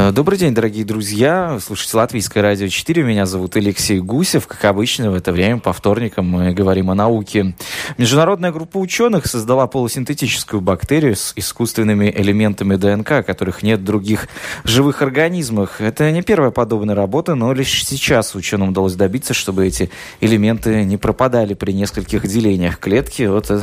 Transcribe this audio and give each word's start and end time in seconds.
Э, 0.00 0.12
добрый 0.12 0.38
день, 0.38 0.54
дорогие 0.54 0.84
друзья. 0.84 1.58
Слушайте 1.60 1.96
Латвийское 1.96 2.40
радио 2.40 2.68
4. 2.68 3.02
Меня 3.02 3.26
зовут 3.26 3.56
Алексей 3.56 3.98
Гусев. 3.98 4.46
Как 4.46 4.64
обычно, 4.66 5.10
в 5.10 5.14
это 5.14 5.32
время 5.32 5.58
по 5.58 5.72
вторникам 5.72 6.24
мы 6.28 6.52
говорим 6.52 6.92
о 6.92 6.94
науке. 6.94 7.56
Международная 7.96 8.52
группа 8.52 8.78
ученых 8.78 9.26
создала 9.26 9.66
полусинтетическую 9.66 10.60
бактерию 10.60 11.16
с 11.16 11.32
искусственными 11.34 12.14
элементами 12.16 12.76
ДНК, 12.76 13.26
которых 13.26 13.64
нет 13.64 13.80
в 13.80 13.84
других 13.84 14.28
живых 14.62 15.02
организмах. 15.02 15.80
Это 15.80 16.12
не 16.12 16.22
первая 16.22 16.52
подобная 16.52 16.94
работа, 16.94 17.34
но 17.34 17.52
лишь 17.52 17.84
сейчас 17.84 18.36
ученым 18.36 18.68
удалось 18.68 18.94
добиться, 18.94 19.34
чтобы 19.34 19.66
эти 19.66 19.90
элементы 20.20 20.84
не 20.84 20.96
пропадали 20.96 21.54
при 21.54 21.72
нескольких 21.72 22.24
делениях 22.24 22.78
клетки. 22.78 23.24
Вот 23.24 23.50
э, 23.50 23.62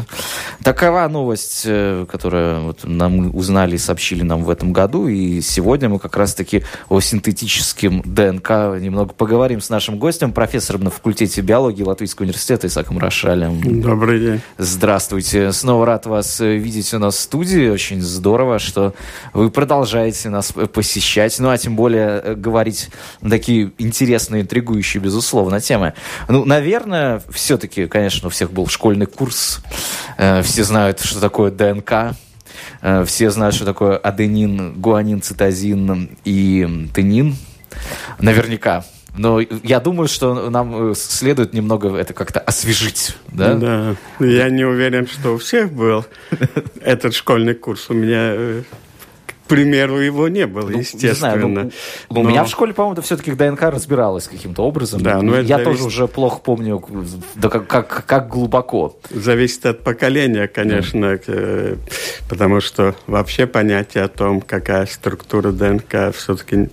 такова 0.64 1.08
новость, 1.08 1.64
э, 1.66 2.06
которую 2.12 2.62
вот 2.66 2.80
нам 2.84 3.34
узнали 3.34 3.76
и 3.76 3.78
сообщили 3.78 4.24
нам 4.24 4.44
в 4.44 4.50
этом 4.50 4.74
году. 4.74 5.08
И 5.08 5.40
сегодня 5.40 5.88
мы 5.88 5.98
как 5.98 6.18
раз 6.18 6.25
раз-таки 6.26 6.64
о 6.90 7.00
синтетическом 7.00 8.02
ДНК 8.04 8.50
немного 8.82 9.14
поговорим 9.14 9.62
с 9.62 9.70
нашим 9.70 10.00
гостем, 10.00 10.34
профессором 10.34 10.84
на 10.84 10.90
факультете 10.90 11.42
биологии 11.42 11.84
Латвийского 11.84 12.24
университета 12.24 12.66
Исаком 12.66 12.98
Рошалем. 12.98 13.82
Добрый 13.82 14.20
день. 14.20 14.42
Здравствуйте. 14.58 15.52
Снова 15.52 15.86
рад 15.86 16.08
вас 16.08 16.40
видеть 16.40 16.92
у 16.96 17.00
нас 17.00 17.16
в 17.16 17.20
студии. 17.20 17.70
Очень 17.70 18.02
здорово, 18.02 18.58
что 18.58 18.96
вы 19.34 19.52
продолжаете 19.52 20.30
нас 20.30 20.52
посещать. 20.52 21.38
Ну, 21.38 21.50
а 21.52 21.58
тем 21.60 21.76
более 21.76 22.22
э, 22.24 22.34
говорить 22.34 22.90
такие 23.22 23.72
интересные, 23.78 24.42
интригующие, 24.42 25.04
безусловно, 25.04 25.62
темы. 25.62 25.94
Ну, 26.28 26.44
наверное, 26.44 27.22
все-таки, 27.30 27.86
конечно, 27.86 28.30
у 28.30 28.32
всех 28.32 28.52
был 28.52 28.66
школьный 28.66 29.06
курс. 29.06 29.62
Э, 30.18 30.42
все 30.42 30.64
знают, 30.64 31.02
что 31.02 31.20
такое 31.20 31.52
ДНК. 31.52 32.16
Э, 32.82 33.04
все 33.06 33.30
знают, 33.30 33.56
что 33.56 33.66
такое 33.66 33.98
аденин, 33.98 34.74
гуанин, 34.74 35.22
цитозин 35.22 36.10
и 36.24 36.88
тенин. 36.94 37.36
Наверняка. 38.20 38.84
Но 39.18 39.40
я 39.40 39.80
думаю, 39.80 40.08
что 40.08 40.50
нам 40.50 40.92
э, 40.92 40.96
следует 40.96 41.54
немного 41.54 41.96
это 41.96 42.14
как-то 42.14 42.40
освежить, 42.42 43.16
да? 43.30 43.54
Да. 43.54 43.96
Я 44.20 44.50
не 44.50 44.66
уверен, 44.66 45.08
что 45.08 45.36
у 45.36 45.38
всех 45.38 45.72
был 45.72 46.06
этот 46.82 47.16
школьный 47.16 47.56
курс. 47.56 47.90
У 47.90 47.94
меня 47.94 48.34
э, 48.34 48.64
примеру, 49.46 50.00
его 50.00 50.28
не 50.28 50.48
было, 50.48 50.70
ну, 50.70 50.80
естественно. 50.80 51.10
Не 51.10 51.14
знаю, 51.14 51.48
ну, 51.48 51.72
но... 52.10 52.22
У 52.22 52.24
меня 52.24 52.44
в 52.44 52.50
школе, 52.50 52.74
по-моему, 52.74 53.02
все-таки 53.02 53.32
ДНК 53.32 53.64
разбиралась 53.64 54.28
каким-то 54.28 54.64
образом. 54.64 55.02
Да, 55.02 55.22
но 55.22 55.40
Я 55.40 55.60
тоже 55.60 55.84
уже 55.84 56.08
плохо 56.08 56.40
помню, 56.44 56.84
да 57.36 57.50
как, 57.50 57.68
как, 57.68 58.06
как 58.06 58.28
глубоко. 58.30 58.98
Зависит 59.10 59.66
от 59.66 59.84
поколения, 59.84 60.48
конечно, 60.48 61.14
mm. 61.14 61.80
потому 62.30 62.62
что 62.62 62.96
вообще 63.08 63.48
понятие 63.48 64.04
о 64.04 64.08
том, 64.08 64.42
какая 64.42 64.86
структура 64.86 65.52
ДНК 65.52 66.14
все-таки 66.16 66.70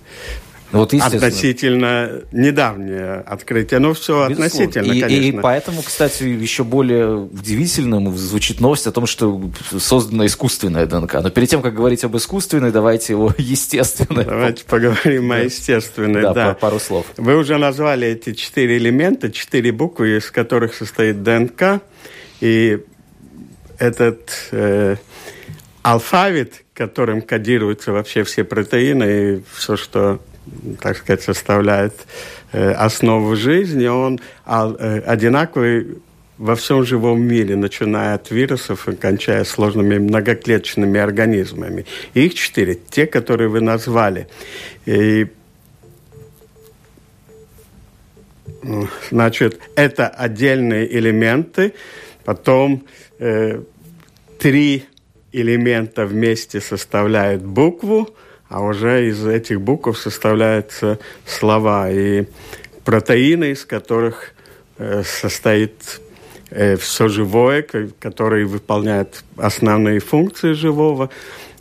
вот, 0.73 0.93
относительно 0.93 2.21
недавнее 2.31 3.19
открытие. 3.19 3.79
Ну, 3.79 3.93
все 3.93 4.27
Безусловно. 4.27 4.45
относительно, 4.45 4.91
и, 4.91 5.01
конечно. 5.01 5.37
И 5.37 5.41
поэтому, 5.41 5.81
кстати, 5.83 6.23
еще 6.23 6.63
более 6.63 7.15
удивительным 7.15 8.15
звучит 8.17 8.59
новость 8.59 8.87
о 8.87 8.91
том, 8.91 9.05
что 9.05 9.51
создана 9.77 10.25
искусственная 10.25 10.85
ДНК. 10.87 11.15
Но 11.21 11.29
перед 11.29 11.49
тем, 11.49 11.61
как 11.61 11.75
говорить 11.75 12.03
об 12.03 12.17
искусственной, 12.17 12.71
давайте 12.71 13.13
его 13.13 13.33
естественной. 13.37 14.25
Давайте 14.25 14.65
поговорим 14.65 15.31
о 15.31 15.39
естественной. 15.39 16.23
Да, 16.23 16.33
да. 16.33 16.53
пару 16.55 16.79
слов. 16.79 17.05
Вы 17.17 17.37
уже 17.37 17.57
назвали 17.57 18.07
эти 18.07 18.33
четыре 18.33 18.77
элемента, 18.77 19.31
четыре 19.31 19.71
буквы, 19.71 20.17
из 20.17 20.31
которых 20.31 20.73
состоит 20.73 21.21
ДНК. 21.21 21.81
И 22.41 22.79
этот 23.77 24.31
э, 24.51 24.95
алфавит, 25.83 26.63
которым 26.73 27.21
кодируются 27.21 27.91
вообще 27.91 28.23
все 28.23 28.43
протеины 28.43 29.03
и 29.03 29.43
все, 29.55 29.77
что 29.77 30.19
так 30.81 30.97
сказать, 30.97 31.21
составляет 31.21 31.93
э, 32.51 32.71
основу 32.71 33.35
жизни, 33.35 33.87
он 33.87 34.19
э, 34.45 34.99
одинаковый 35.05 35.97
во 36.37 36.55
всем 36.55 36.83
живом 36.83 37.21
мире, 37.21 37.55
начиная 37.55 38.15
от 38.15 38.31
вирусов 38.31 38.89
и 38.89 38.95
кончая 38.95 39.43
сложными 39.43 39.97
многоклеточными 39.97 40.99
организмами. 40.99 41.85
Их 42.13 42.33
четыре, 42.33 42.75
те, 42.75 43.05
которые 43.05 43.49
вы 43.49 43.61
назвали. 43.61 44.27
И, 44.85 45.27
значит, 49.09 49.59
это 49.75 50.07
отдельные 50.07 50.91
элементы, 50.97 51.73
потом 52.25 52.83
э, 53.19 53.61
три 54.39 54.85
элемента 55.31 56.05
вместе 56.05 56.61
составляют 56.61 57.43
букву, 57.43 58.15
а 58.53 58.61
уже 58.61 59.07
из 59.07 59.25
этих 59.25 59.59
букв 59.59 59.97
составляются 59.97 60.99
слова 61.25 61.89
и 61.89 62.27
протеины, 62.85 63.51
из 63.53 63.65
которых 63.65 64.35
э, 64.77 65.01
состоит 65.03 65.99
э, 66.51 66.77
все 66.77 67.07
живое, 67.07 67.65
которые 67.99 68.45
выполняют 68.45 69.23
основные 69.37 69.99
функции 69.99 70.53
живого 70.53 71.09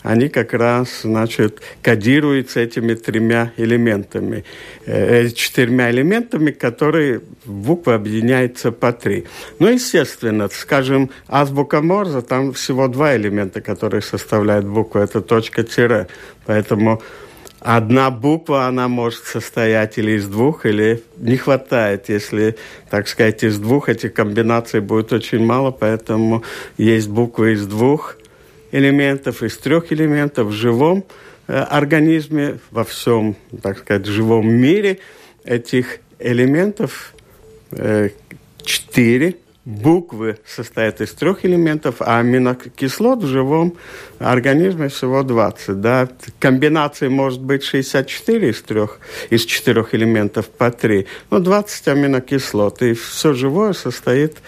они 0.03 0.29
как 0.29 0.53
раз, 0.53 1.03
значит, 1.03 1.61
кодируются 1.81 2.61
этими 2.61 2.95
тремя 2.95 3.53
элементами, 3.57 4.45
э, 4.85 5.29
четырьмя 5.29 5.91
элементами, 5.91 6.51
которые 6.51 7.21
в 7.45 7.53
буквы 7.53 7.95
объединяются 7.95 8.73
по 8.73 8.93
три. 8.93 9.27
Ну, 9.59 9.69
естественно, 9.69 10.49
скажем, 10.49 11.11
азбука 11.29 11.81
Морза, 11.81 12.23
там 12.23 12.53
всего 12.53 12.89
два 12.89 13.17
элемента, 13.17 13.61
которые 13.61 14.03
составляют 14.03 14.67
букву, 14.67 15.01
это 15.01 15.21
точка-тире, 15.21 16.09
поэтому 16.47 17.01
одна 17.61 18.11
буква, 18.11 18.67
она 18.67 18.89
может 18.89 19.25
состоять 19.25 19.99
или 19.99 20.13
из 20.13 20.27
двух, 20.27 20.67
или 20.67 21.05
не 21.17 21.37
хватает. 21.37 22.09
Если, 22.09 22.57
так 22.91 23.07
сказать, 23.07 23.45
из 23.45 23.59
двух 23.59 23.89
этих 23.89 24.15
комбинаций 24.15 24.81
будет 24.81 25.13
очень 25.13 25.47
мало, 25.47 25.71
поэтому 25.71 26.43
есть 26.77 27.09
буквы 27.09 27.53
из 27.53 27.67
двух– 27.67 28.17
элементов, 28.73 29.43
из 29.43 29.57
трех 29.59 29.93
элементов 29.93 30.49
в 30.49 30.53
живом 30.53 31.05
э, 31.47 31.57
организме, 31.57 32.59
во 32.71 32.85
всем, 32.85 33.37
так 33.63 33.79
сказать, 33.79 34.07
живом 34.07 34.51
мире 34.51 34.99
этих 35.45 36.01
элементов 36.19 37.15
э, 37.71 38.11
четыре. 38.65 39.37
Буквы 39.65 40.39
состоят 40.45 41.01
из 41.01 41.13
трех 41.13 41.45
элементов, 41.45 41.97
а 42.01 42.19
аминокислот 42.19 43.23
в 43.23 43.29
живом 43.29 43.77
организме 44.19 44.89
всего 44.89 45.23
20. 45.23 45.81
Да? 45.81 46.09
Комбинации 46.41 47.07
может 47.07 47.41
быть 47.41 47.63
64 47.63 48.51
из 48.51 48.61
трех, 48.63 48.99
из 49.31 49.45
четырех 49.45 49.95
элементов 49.95 50.49
по 50.49 50.73
три, 50.73 51.07
но 51.31 51.39
20 51.39 51.87
аминокислот. 51.87 52.83
И 52.83 52.95
все 52.95 53.35
живое 53.35 53.73
состоит 53.73 54.39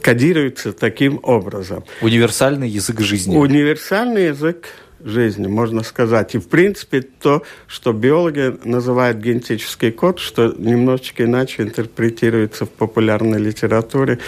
кодируется 0.00 0.72
таким 0.72 1.20
образом. 1.22 1.84
Универсальный 2.00 2.68
язык 2.68 3.00
жизни. 3.00 3.36
Универсальный 3.36 4.26
язык 4.26 4.66
жизни, 5.04 5.46
можно 5.46 5.82
сказать. 5.82 6.34
И, 6.34 6.38
в 6.38 6.48
принципе, 6.48 7.02
то, 7.02 7.42
что 7.66 7.92
биологи 7.92 8.54
называют 8.64 9.18
генетический 9.18 9.90
код, 9.90 10.18
что 10.18 10.54
немножечко 10.56 11.24
иначе 11.24 11.62
интерпретируется 11.62 12.66
в 12.66 12.70
популярной 12.70 13.38
литературе 13.38 14.18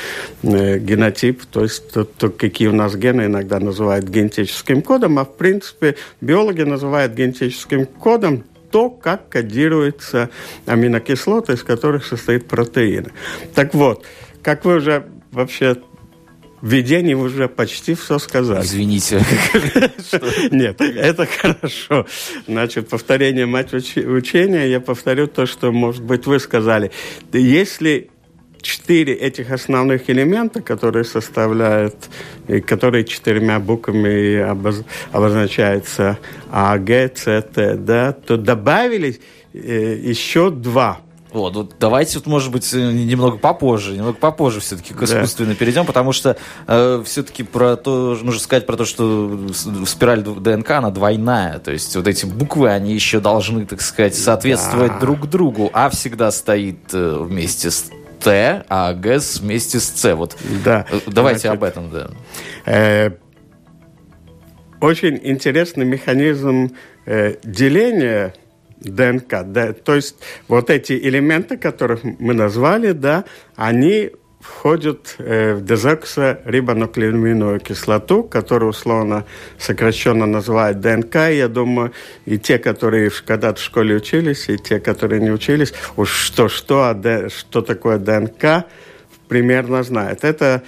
э, 0.42 0.78
генотип, 0.78 1.44
то 1.46 1.62
есть 1.62 1.92
то, 1.92 2.04
то, 2.04 2.30
какие 2.30 2.68
у 2.68 2.74
нас 2.74 2.96
гены 2.96 3.26
иногда 3.26 3.60
называют 3.60 4.06
генетическим 4.06 4.82
кодом, 4.82 5.18
а, 5.18 5.24
в 5.24 5.36
принципе, 5.36 5.96
биологи 6.20 6.62
называют 6.62 7.14
генетическим 7.14 7.86
кодом 7.86 8.44
то, 8.70 8.90
как 8.90 9.28
кодируются 9.28 10.30
аминокислоты, 10.66 11.52
из 11.52 11.62
которых 11.62 12.04
состоит 12.04 12.48
протеины. 12.48 13.12
Так 13.54 13.72
вот, 13.72 14.04
как 14.42 14.64
вы 14.64 14.76
уже 14.76 15.06
вообще 15.34 15.76
введение 16.64 17.14
уже 17.14 17.48
почти 17.48 17.94
все 17.94 18.18
сказали. 18.18 18.62
Извините. 18.62 19.20
Нет, 20.50 20.80
это 20.80 21.26
хорошо. 21.26 22.06
Значит, 22.48 22.88
повторение 22.88 23.44
мать 23.44 23.74
учения, 23.74 24.68
я 24.68 24.80
повторю 24.80 25.26
то, 25.26 25.44
что, 25.44 25.72
может 25.72 26.02
быть, 26.02 26.26
вы 26.26 26.40
сказали. 26.40 26.90
Если 27.32 28.10
четыре 28.62 29.12
этих 29.12 29.50
основных 29.50 30.08
элемента, 30.08 30.62
которые 30.62 31.04
составляют, 31.04 32.08
которые 32.66 33.04
четырьмя 33.04 33.60
буквами 33.60 34.38
обозначаются 35.12 36.18
А, 36.50 36.78
Г, 36.78 37.12
С, 37.14 37.42
Т, 37.42 37.74
да, 37.74 38.12
то 38.12 38.38
добавились 38.38 39.20
э, 39.52 39.98
еще 40.02 40.50
два– 40.50 41.02
вот, 41.40 41.54
вот 41.54 41.74
давайте, 41.78 42.18
вот, 42.18 42.26
может 42.26 42.50
быть, 42.50 42.72
э, 42.72 42.78
немного 42.78 43.38
попозже, 43.38 43.92
немного 43.92 44.14
попозже 44.14 44.60
все-таки 44.60 44.94
к 44.94 45.02
искусственно 45.02 45.50
да. 45.50 45.54
перейдем, 45.54 45.86
потому 45.86 46.12
что 46.12 46.36
э, 46.66 47.02
все-таки 47.04 47.42
про 47.42 47.76
то, 47.76 48.18
нужно 48.22 48.40
сказать 48.40 48.66
про 48.66 48.76
то, 48.76 48.84
что 48.84 49.48
спираль 49.86 50.22
ДНК, 50.22 50.70
она 50.72 50.90
двойная, 50.90 51.58
то 51.58 51.70
есть 51.72 51.94
вот 51.96 52.06
эти 52.06 52.26
буквы, 52.26 52.70
они 52.70 52.94
еще 52.94 53.20
должны, 53.20 53.66
так 53.66 53.80
сказать, 53.80 54.14
соответствовать 54.14 54.92
да. 54.92 55.00
друг 55.00 55.28
другу. 55.28 55.70
А 55.72 55.90
всегда 55.90 56.30
стоит 56.30 56.92
э, 56.92 57.18
вместе 57.20 57.70
с 57.70 57.90
Т, 58.20 58.64
а 58.68 58.92
Г 58.94 59.18
вместе 59.40 59.80
с 59.80 59.84
С. 59.84 60.14
Вот 60.14 60.36
да. 60.64 60.86
Э, 60.90 61.00
давайте 61.06 61.48
Значит, 61.48 61.56
об 61.56 61.64
этом, 61.64 61.90
да. 61.90 62.10
Э, 62.66 63.10
очень 64.80 65.20
интересный 65.22 65.84
механизм 65.84 66.74
э, 67.06 67.36
деления 67.42 68.34
ДНК. 68.84 69.42
Да, 69.44 69.72
то 69.72 69.94
есть 69.94 70.16
вот 70.48 70.70
эти 70.70 70.92
элементы, 70.92 71.56
которых 71.56 72.04
мы 72.04 72.34
назвали, 72.34 72.92
да, 72.92 73.24
они 73.56 74.12
входят 74.44 75.16
э, 75.18 75.54
в 75.54 75.64
дезоксорибонуклеиновую 75.64 77.60
кислоту, 77.60 78.22
которую 78.22 78.70
условно 78.70 79.24
сокращенно 79.58 80.26
называют 80.26 80.80
ДНК. 80.80 81.14
Я 81.30 81.48
думаю, 81.48 81.92
и 82.26 82.38
те, 82.38 82.58
которые 82.58 83.10
когда-то 83.10 83.60
в 83.60 83.64
школе 83.64 83.96
учились, 83.96 84.48
и 84.50 84.58
те, 84.58 84.80
которые 84.80 85.22
не 85.22 85.30
учились, 85.30 85.72
уж 85.96 86.10
что-что, 86.10 86.84
а 86.84 86.94
д, 86.94 87.30
что 87.30 87.62
такое 87.62 87.98
ДНК, 87.98 88.66
примерно 89.28 89.82
знают. 89.82 90.24
Это 90.24 90.62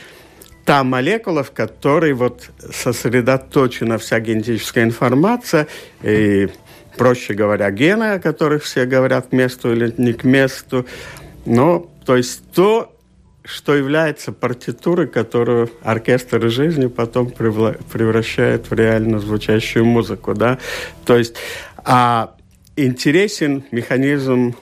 та 0.65 0.83
молекула, 0.83 1.43
в 1.43 1.53
которой 1.53 2.13
вот 2.15 2.51
сосредоточена 2.73 3.99
вся 3.99 4.21
генетическая 4.21 4.85
информация, 4.85 5.69
и, 6.03 6.49
проще 6.97 7.35
говоря, 7.35 7.71
гены, 7.71 8.15
о 8.15 8.19
которых 8.19 8.65
все 8.65 8.87
говорят 8.87 9.29
к 9.29 9.33
месту 9.33 9.73
или 9.73 9.93
не 9.99 10.13
к 10.13 10.25
месту. 10.25 10.87
Но, 11.45 11.91
то 12.05 12.17
есть 12.17 12.43
то, 12.53 12.93
что 13.45 13.75
является 13.77 14.33
партитурой, 14.33 15.07
которую 15.07 15.71
оркестр 15.83 16.49
жизни 16.51 16.87
потом 16.87 17.31
превращает 17.31 18.71
в 18.71 18.75
реально 18.75 19.21
звучащую 19.21 19.85
музыку, 19.85 20.35
да. 20.35 20.59
То 21.05 21.17
есть, 21.17 21.37
а 21.77 22.35
интересен 22.75 23.65
механизм 23.71 24.57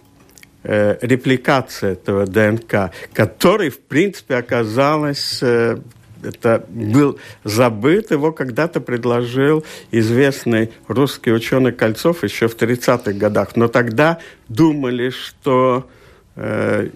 э, 0.63 0.99
репликации 1.01 1.93
этого 1.93 2.27
ДНК, 2.27 2.93
который, 3.15 3.71
в 3.71 3.81
принципе, 3.81 4.37
оказалось 4.37 5.43
э, 5.43 5.79
это 6.25 6.65
был 6.69 7.19
забыт, 7.45 8.11
его 8.11 8.33
когда-то 8.33 8.81
предложил 8.81 9.65
известный 9.91 10.73
русский 10.89 11.33
ученый 11.33 11.73
Кольцов 11.73 12.25
еще 12.25 12.49
в 12.49 12.57
30-х 12.57 13.13
годах. 13.13 13.57
Но 13.57 13.69
тогда 13.69 14.19
думали, 14.49 15.11
что 15.11 15.89
э, 16.37 16.89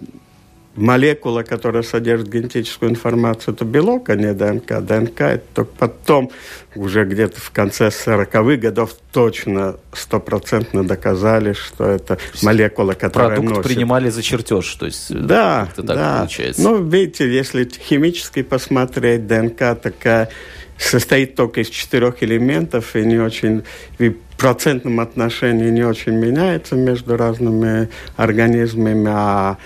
молекула, 0.75 1.43
которая 1.43 1.83
содержит 1.83 2.29
генетическую 2.29 2.91
информацию, 2.91 3.53
это 3.53 3.65
белок, 3.65 4.09
а 4.09 4.15
не 4.15 4.33
ДНК. 4.33 4.79
ДНК 4.81 5.21
это 5.21 5.43
только 5.53 5.71
потом, 5.77 6.31
уже 6.75 7.05
где-то 7.05 7.41
в 7.41 7.51
конце 7.51 7.87
40-х 7.87 8.57
годов, 8.57 8.95
точно 9.11 9.77
стопроцентно 9.93 10.83
доказали, 10.85 11.53
что 11.53 11.85
это 11.85 12.17
молекула, 12.43 12.93
которая 12.93 13.35
Продукт 13.35 13.57
носит. 13.57 13.63
принимали 13.63 14.09
за 14.09 14.21
чертеж, 14.21 14.73
то 14.75 14.85
есть 14.85 15.13
да, 15.13 15.69
это 15.71 15.83
так 15.83 15.97
да. 15.97 16.17
получается. 16.19 16.61
Ну, 16.61 16.83
видите, 16.83 17.29
если 17.29 17.67
химически 17.67 18.43
посмотреть, 18.43 19.27
ДНК 19.27 19.79
такая 19.81 20.29
состоит 20.77 21.35
только 21.35 21.61
из 21.61 21.69
четырех 21.69 22.23
элементов 22.23 22.95
и 22.95 23.01
не 23.03 23.17
очень 23.17 23.63
в 23.97 24.13
процентном 24.37 25.01
отношении 25.01 25.69
не 25.69 25.83
очень 25.83 26.13
меняется 26.13 26.75
между 26.75 27.17
разными 27.17 27.89
организмами, 28.15 29.09
а 29.09 29.57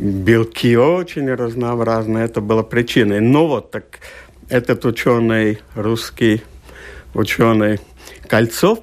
белки 0.00 0.76
очень 0.76 1.32
разнообразные, 1.32 2.24
это 2.24 2.40
было 2.40 2.62
причиной. 2.62 3.20
Но 3.20 3.46
вот 3.46 3.70
так 3.70 4.00
этот 4.48 4.84
ученый, 4.84 5.60
русский 5.74 6.42
ученый 7.14 7.80
Кольцов 8.26 8.80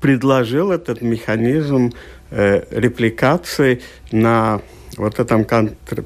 предложил 0.00 0.72
этот 0.72 1.00
механизм 1.00 1.92
э, 2.30 2.64
репликации 2.70 3.82
на 4.10 4.60
вот 4.96 5.20
этом 5.20 5.46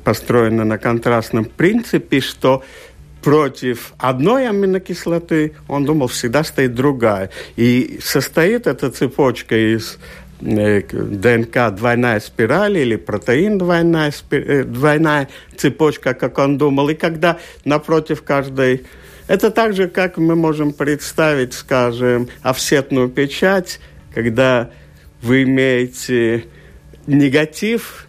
построено 0.05 0.65
на 0.65 0.79
контрастном 0.79 1.47
принципе, 1.47 2.21
что 2.21 2.63
против 3.23 3.95
одной 3.99 4.49
аминокислоты, 4.49 5.57
он 5.67 5.85
думал, 5.85 6.07
всегда 6.07 6.45
стоит 6.45 6.75
другая. 6.75 7.31
И 7.57 7.99
состоит 8.01 8.69
эта 8.69 8.91
цепочка 8.91 9.57
из 9.57 9.99
ДНК 10.41 11.75
двойная 11.75 12.21
спираль 12.21 12.79
или 12.79 12.97
протеин 12.97 13.59
двойная, 13.59 14.13
э, 14.31 14.65
двойная 14.65 15.29
цепочка, 15.57 16.15
как 16.15 16.39
он 16.39 16.59
думал. 16.59 16.89
И 16.91 16.95
когда 16.95 17.39
напротив 17.65 18.23
каждой... 18.23 18.85
Это 19.29 19.51
так 19.51 19.75
же, 19.75 19.89
как 19.89 20.19
мы 20.19 20.37
можем 20.37 20.73
представить, 20.73 21.53
скажем, 21.53 22.29
офсетную 22.43 23.09
печать, 23.09 23.81
когда 24.15 24.71
вы 25.21 25.43
имеете 25.43 26.45
негатив 27.07 28.03
э, 28.05 28.07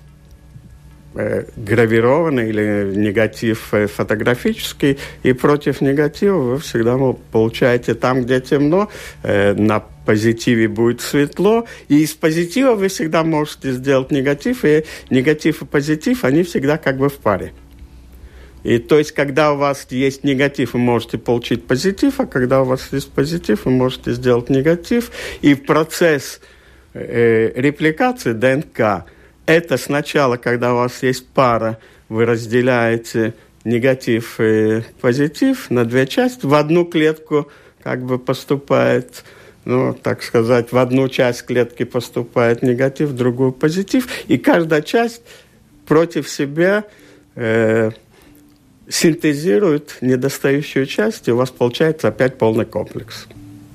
гравированный 1.13 2.50
или 2.50 2.94
негатив 2.95 3.74
э, 3.74 3.88
фотографический, 3.88 4.98
и 5.24 5.33
против 5.33 5.81
негатива 5.81 6.38
вы 6.38 6.59
всегда 6.59 6.98
получаете 7.31 7.95
там, 7.95 8.24
где 8.24 8.39
темно, 8.39 8.89
э, 9.24 9.54
на 9.54 9.80
позитиве 9.80 10.68
будет 10.68 11.01
светло, 11.01 11.65
и 11.88 12.04
из 12.04 12.13
позитива 12.13 12.75
вы 12.75 12.88
всегда 12.88 13.24
можете 13.24 13.71
сделать 13.71 14.12
негатив, 14.12 14.63
и 14.63 14.86
негатив 15.09 15.62
и 15.62 15.65
позитив, 15.65 16.24
они 16.24 16.44
всегда 16.44 16.77
как 16.77 16.98
бы 16.98 17.09
в 17.09 17.15
паре. 17.15 17.54
И 18.63 18.80
то 18.80 18.98
есть, 18.98 19.13
когда 19.13 19.54
у 19.54 19.57
вас 19.57 19.88
есть 19.92 20.24
негатив, 20.24 20.74
вы 20.74 20.80
можете 20.80 21.18
получить 21.18 21.65
позитив, 21.65 22.19
а 22.19 22.25
когда 22.25 22.62
у 22.62 22.65
вас 22.65 22.89
есть 22.92 23.12
позитив, 23.12 23.65
вы 23.65 23.71
можете 23.71 24.12
сделать 24.12 24.50
негатив. 24.50 25.12
И 25.42 25.56
процесс 25.56 26.42
э, 26.94 27.51
репликации 27.56 28.33
ДНК– 28.33 29.06
это 29.48 29.78
сначала, 29.78 30.38
когда 30.38 30.74
у 30.74 30.78
вас 30.78 31.02
есть 31.02 31.28
пара, 31.30 31.80
вы 32.10 32.26
разделяете 32.26 33.34
негатив 33.64 34.40
и 34.40 34.84
позитив 35.02 35.72
на 35.72 35.86
две 35.86 36.06
части. 36.06 36.46
В 36.46 36.54
одну 36.54 36.86
клетку 36.86 37.50
как 37.82 38.04
бы 38.04 38.20
поступает 38.20 39.24
ну, 39.66 39.94
так 39.94 40.24
сказать, 40.24 40.72
в 40.72 40.78
одну 40.78 41.10
часть 41.10 41.46
клетки 41.46 41.84
поступает 41.84 42.64
негатив, 42.64 43.10
в 43.10 43.16
другую 43.16 43.52
позитив, 43.52 44.08
и 44.30 44.38
каждая 44.38 44.82
часть 44.82 45.22
против 45.86 46.30
себя 46.30 46.86
э, 47.36 47.92
синтезирует 48.88 49.98
недостающую 50.00 50.86
часть, 50.86 51.28
и 51.28 51.32
у 51.34 51.36
вас 51.36 51.52
получается 51.52 52.08
опять 52.08 52.38
полный 52.38 52.64
комплекс. 52.64 53.28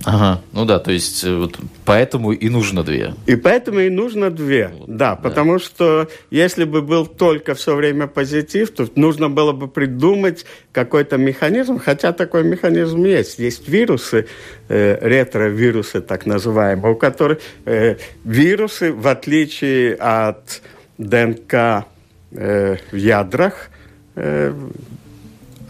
Ага, 0.04 0.40
ну 0.52 0.64
да, 0.64 0.78
то 0.78 0.90
есть 0.90 1.24
э, 1.24 1.34
вот 1.34 1.58
поэтому 1.84 2.32
и 2.32 2.48
нужно 2.48 2.82
две. 2.82 3.14
И 3.26 3.36
поэтому 3.36 3.80
и 3.80 3.90
нужно 3.90 4.30
две, 4.30 4.68
вот, 4.68 4.88
да, 4.88 5.14
да, 5.14 5.16
потому 5.16 5.58
что 5.58 6.08
если 6.30 6.64
бы 6.64 6.82
был 6.82 7.06
только 7.06 7.54
все 7.54 7.74
время 7.74 8.06
позитив, 8.06 8.70
то 8.70 8.88
нужно 8.96 9.28
было 9.28 9.52
бы 9.52 9.68
придумать 9.68 10.44
какой-то 10.72 11.18
механизм, 11.18 11.78
хотя 11.78 12.12
такой 12.12 12.42
механизм 12.42 13.04
есть. 13.04 13.38
Есть 13.38 13.68
вирусы, 13.68 14.26
э, 14.68 14.98
ретровирусы 15.00 16.00
так 16.00 16.26
называемые, 16.26 16.94
у 16.94 16.96
которых 16.96 17.38
э, 17.64 17.96
вирусы, 18.24 18.92
в 18.92 19.06
отличие 19.06 19.94
от 19.94 20.62
ДНК 20.98 21.86
э, 22.32 22.76
в 22.90 22.96
ядрах, 22.96 23.70
э, 24.16 24.52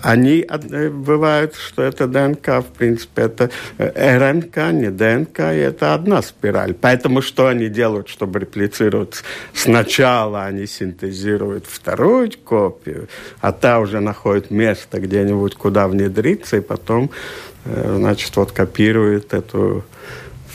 они 0.03 0.45
э, 0.49 0.89
бывают, 0.89 1.55
что 1.55 1.83
это 1.83 2.07
ДНК, 2.07 2.61
в 2.61 2.77
принципе, 2.77 3.23
это 3.23 3.51
э, 3.79 4.19
РНК, 4.19 4.57
не 4.73 4.91
ДНК, 4.91 5.41
и 5.41 5.59
это 5.59 5.95
одна 5.95 6.23
спираль. 6.23 6.75
Поэтому 6.75 7.23
что 7.23 7.47
они 7.47 7.69
делают, 7.69 8.09
чтобы 8.09 8.41
реплицироваться? 8.41 9.23
Сначала 9.55 10.45
они 10.45 10.67
синтезируют 10.67 11.67
вторую 11.67 12.31
копию, 12.45 13.09
а 13.41 13.53
та 13.53 13.79
уже 13.79 14.01
находит 14.01 14.51
место 14.51 15.01
где-нибудь, 15.01 15.55
куда 15.55 15.87
внедриться, 15.87 16.57
и 16.57 16.61
потом, 16.61 17.11
э, 17.65 17.95
значит, 17.99 18.37
вот 18.37 18.53
копирует 18.53 19.33
эту 19.33 19.85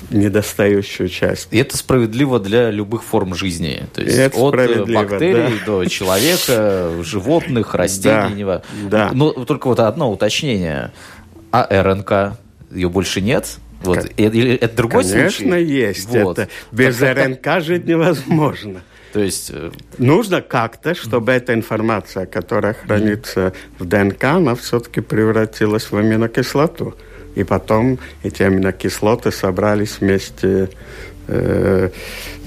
недостающую 0.09 1.09
часть. 1.09 1.47
И 1.51 1.57
это 1.57 1.77
справедливо 1.77 2.39
для 2.39 2.71
любых 2.71 3.03
форм 3.03 3.35
жизни. 3.35 3.83
То 3.93 4.01
есть 4.01 4.17
это 4.17 4.37
от 4.37 4.55
бактерий 4.89 5.59
да. 5.59 5.65
до 5.65 5.85
человека, 5.85 6.91
животных, 7.03 7.75
растений. 7.75 8.43
Да, 8.43 8.61
да. 8.89 9.09
Но 9.13 9.31
только 9.31 9.67
вот 9.67 9.79
одно 9.79 10.11
уточнение. 10.11 10.91
А 11.51 11.67
РНК, 11.69 12.37
ее 12.71 12.89
больше 12.89 13.21
нет? 13.21 13.57
Вот. 13.81 14.05
Или 14.17 14.55
это 14.55 14.75
другой 14.75 15.03
Конечно, 15.03 15.29
случай? 15.29 15.43
Конечно, 15.43 15.71
есть. 15.71 16.09
Вот. 16.09 16.39
Это. 16.39 16.49
Без 16.71 16.97
так, 16.97 17.17
РНК 17.17 17.41
так... 17.41 17.63
жить 17.63 17.85
невозможно. 17.85 18.81
То 19.13 19.19
есть... 19.21 19.51
Э, 19.53 19.71
Нужно 19.97 20.41
как-то, 20.41 20.93
чтобы 20.93 21.31
эта 21.31 21.53
информация, 21.53 22.25
которая 22.25 22.73
хранится 22.73 23.53
в 23.79 23.85
ДНК, 23.85 24.23
она 24.25 24.55
все-таки 24.55 25.01
превратилась 25.01 25.91
в 25.91 25.97
аминокислоту. 25.97 26.95
И 27.37 27.43
потом 27.43 27.99
эти 28.23 28.41
аминокислоты 28.41 29.31
собрались 29.31 29.99
вместе 29.99 30.69
э, 31.27 31.89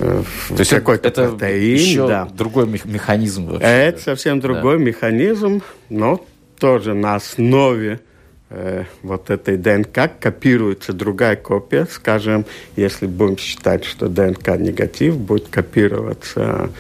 э, 0.01 0.23
То 0.49 0.59
есть 0.59 0.71
какой-то 0.71 1.09
это 1.09 1.29
протеин. 1.29 1.77
Еще 1.77 2.09
да. 2.09 2.25
другой 2.25 2.67
механизм 2.67 3.47
вообще. 3.47 3.69
Это 3.69 4.01
совсем 4.01 4.41
другой 4.41 4.79
да. 4.79 4.85
механизм, 4.85 5.63
но 5.91 6.27
тоже 6.59 6.95
на 6.95 7.15
основе 7.15 8.01
э, 8.49 8.83
вот 9.05 9.31
этой 9.31 9.57
ДНК 9.57 10.11
копируется 10.19 10.93
другая 10.93 11.37
копия. 11.37 11.87
Скажем, 11.89 12.45
если 12.75 13.07
будем 13.07 13.39
считать, 13.39 13.85
что 13.85 14.09
ДНК 14.09 14.57
негатив, 14.59 15.17
будет 15.17 15.47
копироваться 15.51 16.71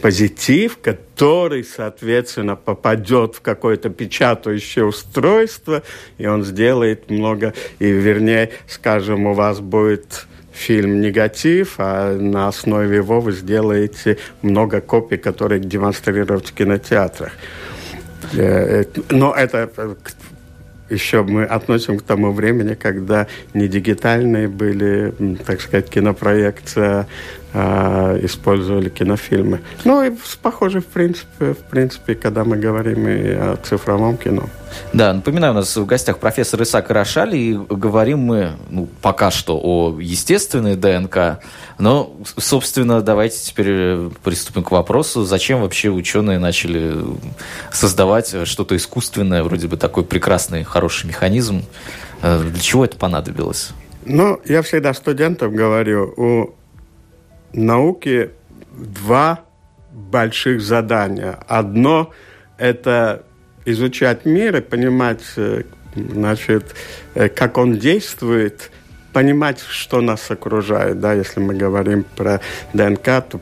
позитив, 0.00 0.78
который, 0.82 1.64
соответственно, 1.64 2.56
попадет 2.56 3.36
в 3.36 3.40
какое-то 3.40 3.90
печатающее 3.90 4.84
устройство, 4.84 5.82
и 6.18 6.26
он 6.26 6.44
сделает 6.44 7.10
много, 7.10 7.54
и 7.78 7.86
вернее, 7.90 8.50
скажем, 8.68 9.26
у 9.26 9.34
вас 9.34 9.60
будет 9.60 10.26
фильм 10.52 11.00
«Негатив», 11.00 11.74
а 11.78 12.16
на 12.16 12.48
основе 12.48 12.96
его 12.96 13.20
вы 13.20 13.32
сделаете 13.32 14.18
много 14.42 14.80
копий, 14.80 15.16
которые 15.16 15.60
демонстрируют 15.60 16.48
в 16.48 16.52
кинотеатрах. 16.52 17.32
Э, 18.34 18.84
но 19.10 19.34
это 19.34 19.70
еще 20.90 21.22
мы 21.22 21.44
относим 21.44 21.98
к 21.98 22.02
тому 22.02 22.32
времени, 22.32 22.74
когда 22.74 23.26
не 23.54 23.68
дигитальные 23.68 24.48
были, 24.48 25.14
так 25.46 25.60
сказать, 25.60 25.88
кинопроекция, 25.88 27.06
использовали 27.52 28.88
кинофильмы. 28.88 29.60
Ну 29.84 30.02
и 30.02 30.12
похоже, 30.42 30.80
в 30.80 30.86
принципе, 30.86 31.54
в 31.54 31.70
принципе, 31.70 32.14
когда 32.14 32.44
мы 32.44 32.56
говорим 32.56 33.08
и 33.08 33.30
о 33.30 33.56
цифровом 33.62 34.16
кино. 34.16 34.48
Да, 34.92 35.12
напоминаю, 35.12 35.52
у 35.52 35.56
нас 35.56 35.76
в 35.76 35.86
гостях 35.86 36.18
профессор 36.18 36.62
Исаак 36.62 36.90
Рошаль, 36.90 37.36
и 37.36 37.58
говорим 37.68 38.20
мы 38.20 38.52
ну, 38.70 38.88
пока 39.02 39.30
что 39.30 39.58
о 39.60 39.98
естественной 40.00 40.76
ДНК, 40.76 41.40
но, 41.78 42.16
собственно, 42.36 43.00
давайте 43.00 43.38
теперь 43.38 44.10
приступим 44.22 44.62
к 44.62 44.70
вопросу, 44.70 45.24
зачем 45.24 45.62
вообще 45.62 45.90
ученые 45.90 46.38
начали 46.38 46.96
создавать 47.72 48.34
что-то 48.46 48.76
искусственное, 48.76 49.42
вроде 49.42 49.66
бы 49.66 49.76
такой 49.76 50.04
прекрасный, 50.04 50.62
хороший 50.62 51.06
механизм. 51.06 51.64
Э, 52.22 52.40
для 52.40 52.60
чего 52.60 52.84
это 52.84 52.96
понадобилось? 52.96 53.70
Ну, 54.04 54.40
я 54.44 54.62
всегда 54.62 54.94
студентам 54.94 55.54
говорю, 55.54 56.12
у 56.16 56.54
науки 57.52 58.30
два 58.72 59.40
больших 59.92 60.60
задания. 60.60 61.38
Одно– 61.48 62.10
это 62.58 63.24
изучать 63.64 64.24
мир 64.24 64.56
и 64.56 64.60
понимать, 64.60 65.22
э, 65.36 65.62
значит, 65.94 66.74
э, 67.14 67.28
как 67.28 67.58
он 67.58 67.78
действует, 67.78 68.70
понимать, 69.12 69.60
что 69.60 70.00
нас 70.00 70.30
окружает. 70.30 71.00
Да, 71.00 71.12
если 71.12 71.40
мы 71.40 71.54
говорим 71.54 72.04
про 72.16 72.40
ДНК, 72.72 73.24
то 73.28 73.40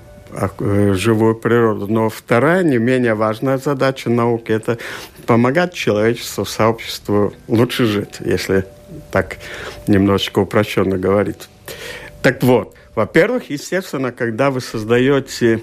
э, 0.60 0.92
живую 0.94 1.34
природу. 1.34 1.86
Но 1.86 2.08
вторая, 2.08 2.62
не 2.62 2.78
менее 2.78 3.14
важная 3.14 3.58
задача 3.58 4.10
науки– 4.10 4.52
это 4.52 4.78
помогать 5.26 5.74
человечеству, 5.74 6.44
сообществу 6.44 7.34
лучше 7.48 7.84
жить, 7.84 8.16
если 8.20 8.64
так 9.10 9.36
немножечко 9.86 10.40
упрощенно 10.40 10.96
говорить. 10.96 11.48
Так 12.22 12.42
вот, 12.42 12.74
во-первых, 12.98 13.48
естественно, 13.48 14.10
когда 14.10 14.50
вы 14.50 14.60
создаете 14.60 15.62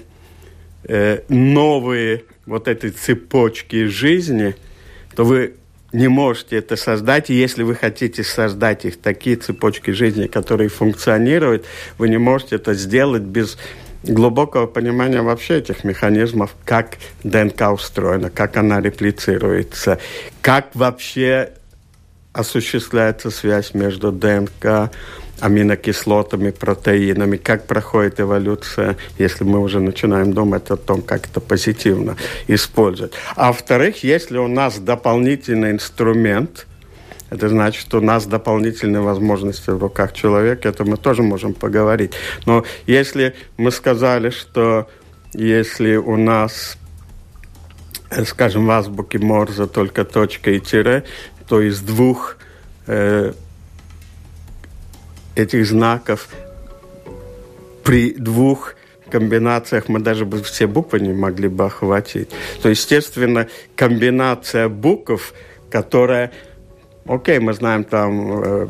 э, 0.84 1.20
новые 1.28 2.24
вот 2.46 2.66
эти 2.66 2.88
цепочки 2.88 3.88
жизни, 3.88 4.56
то 5.14 5.22
вы 5.22 5.56
не 5.92 6.08
можете 6.08 6.56
это 6.56 6.76
создать. 6.76 7.28
И 7.28 7.34
если 7.34 7.62
вы 7.62 7.74
хотите 7.74 8.24
создать 8.24 8.86
их, 8.86 8.98
такие 8.98 9.36
цепочки 9.36 9.90
жизни, 9.90 10.28
которые 10.28 10.70
функционируют, 10.70 11.66
вы 11.98 12.08
не 12.08 12.16
можете 12.16 12.56
это 12.56 12.72
сделать 12.72 13.24
без 13.24 13.58
глубокого 14.02 14.66
понимания 14.66 15.20
вообще 15.20 15.58
этих 15.58 15.84
механизмов, 15.84 16.56
как 16.64 16.96
ДНК 17.22 17.70
устроена, 17.70 18.30
как 18.30 18.56
она 18.56 18.80
реплицируется, 18.80 19.98
как 20.40 20.74
вообще 20.74 21.50
осуществляется 22.32 23.28
связь 23.28 23.74
между 23.74 24.10
ДНК 24.10 24.90
аминокислотами, 25.40 26.50
протеинами, 26.50 27.36
как 27.36 27.66
проходит 27.66 28.20
эволюция, 28.20 28.96
если 29.18 29.44
мы 29.44 29.60
уже 29.60 29.80
начинаем 29.80 30.32
думать 30.32 30.70
о 30.70 30.76
том, 30.76 31.02
как 31.02 31.26
это 31.26 31.40
позитивно 31.40 32.16
использовать. 32.46 33.12
А 33.34 33.48
во-вторых, 33.48 34.02
если 34.02 34.38
у 34.38 34.48
нас 34.48 34.78
дополнительный 34.78 35.72
инструмент, 35.72 36.66
это 37.28 37.48
значит, 37.48 37.80
что 37.80 37.98
у 37.98 38.00
нас 38.00 38.24
дополнительные 38.26 39.02
возможности 39.02 39.70
в 39.70 39.78
руках 39.78 40.12
человека, 40.12 40.68
это 40.68 40.84
мы 40.84 40.96
тоже 40.96 41.22
можем 41.22 41.54
поговорить. 41.54 42.12
Но 42.46 42.64
если 42.86 43.34
мы 43.56 43.72
сказали, 43.72 44.30
что 44.30 44.88
если 45.32 45.96
у 45.96 46.16
нас, 46.16 46.78
скажем, 48.26 48.66
в 48.66 48.70
азбуке 48.70 49.18
Морзе 49.18 49.66
только 49.66 50.04
точка 50.04 50.52
и 50.52 50.60
тире, 50.60 51.04
то 51.48 51.60
из 51.60 51.80
двух 51.80 52.36
э, 52.86 53.32
этих 55.36 55.66
знаков 55.66 56.28
при 57.84 58.14
двух 58.14 58.74
комбинациях 59.10 59.88
мы 59.88 60.00
даже 60.00 60.24
бы 60.24 60.42
все 60.42 60.66
буквы 60.66 61.00
не 61.00 61.12
могли 61.12 61.48
бы 61.48 61.66
охватить. 61.66 62.30
То, 62.62 62.68
естественно, 62.68 63.46
комбинация 63.76 64.68
букв, 64.68 65.32
которая 65.70 66.32
Окей, 67.08 67.38
мы 67.38 67.52
знаем, 67.52 67.84
там 67.84 68.42
э, 68.42 68.66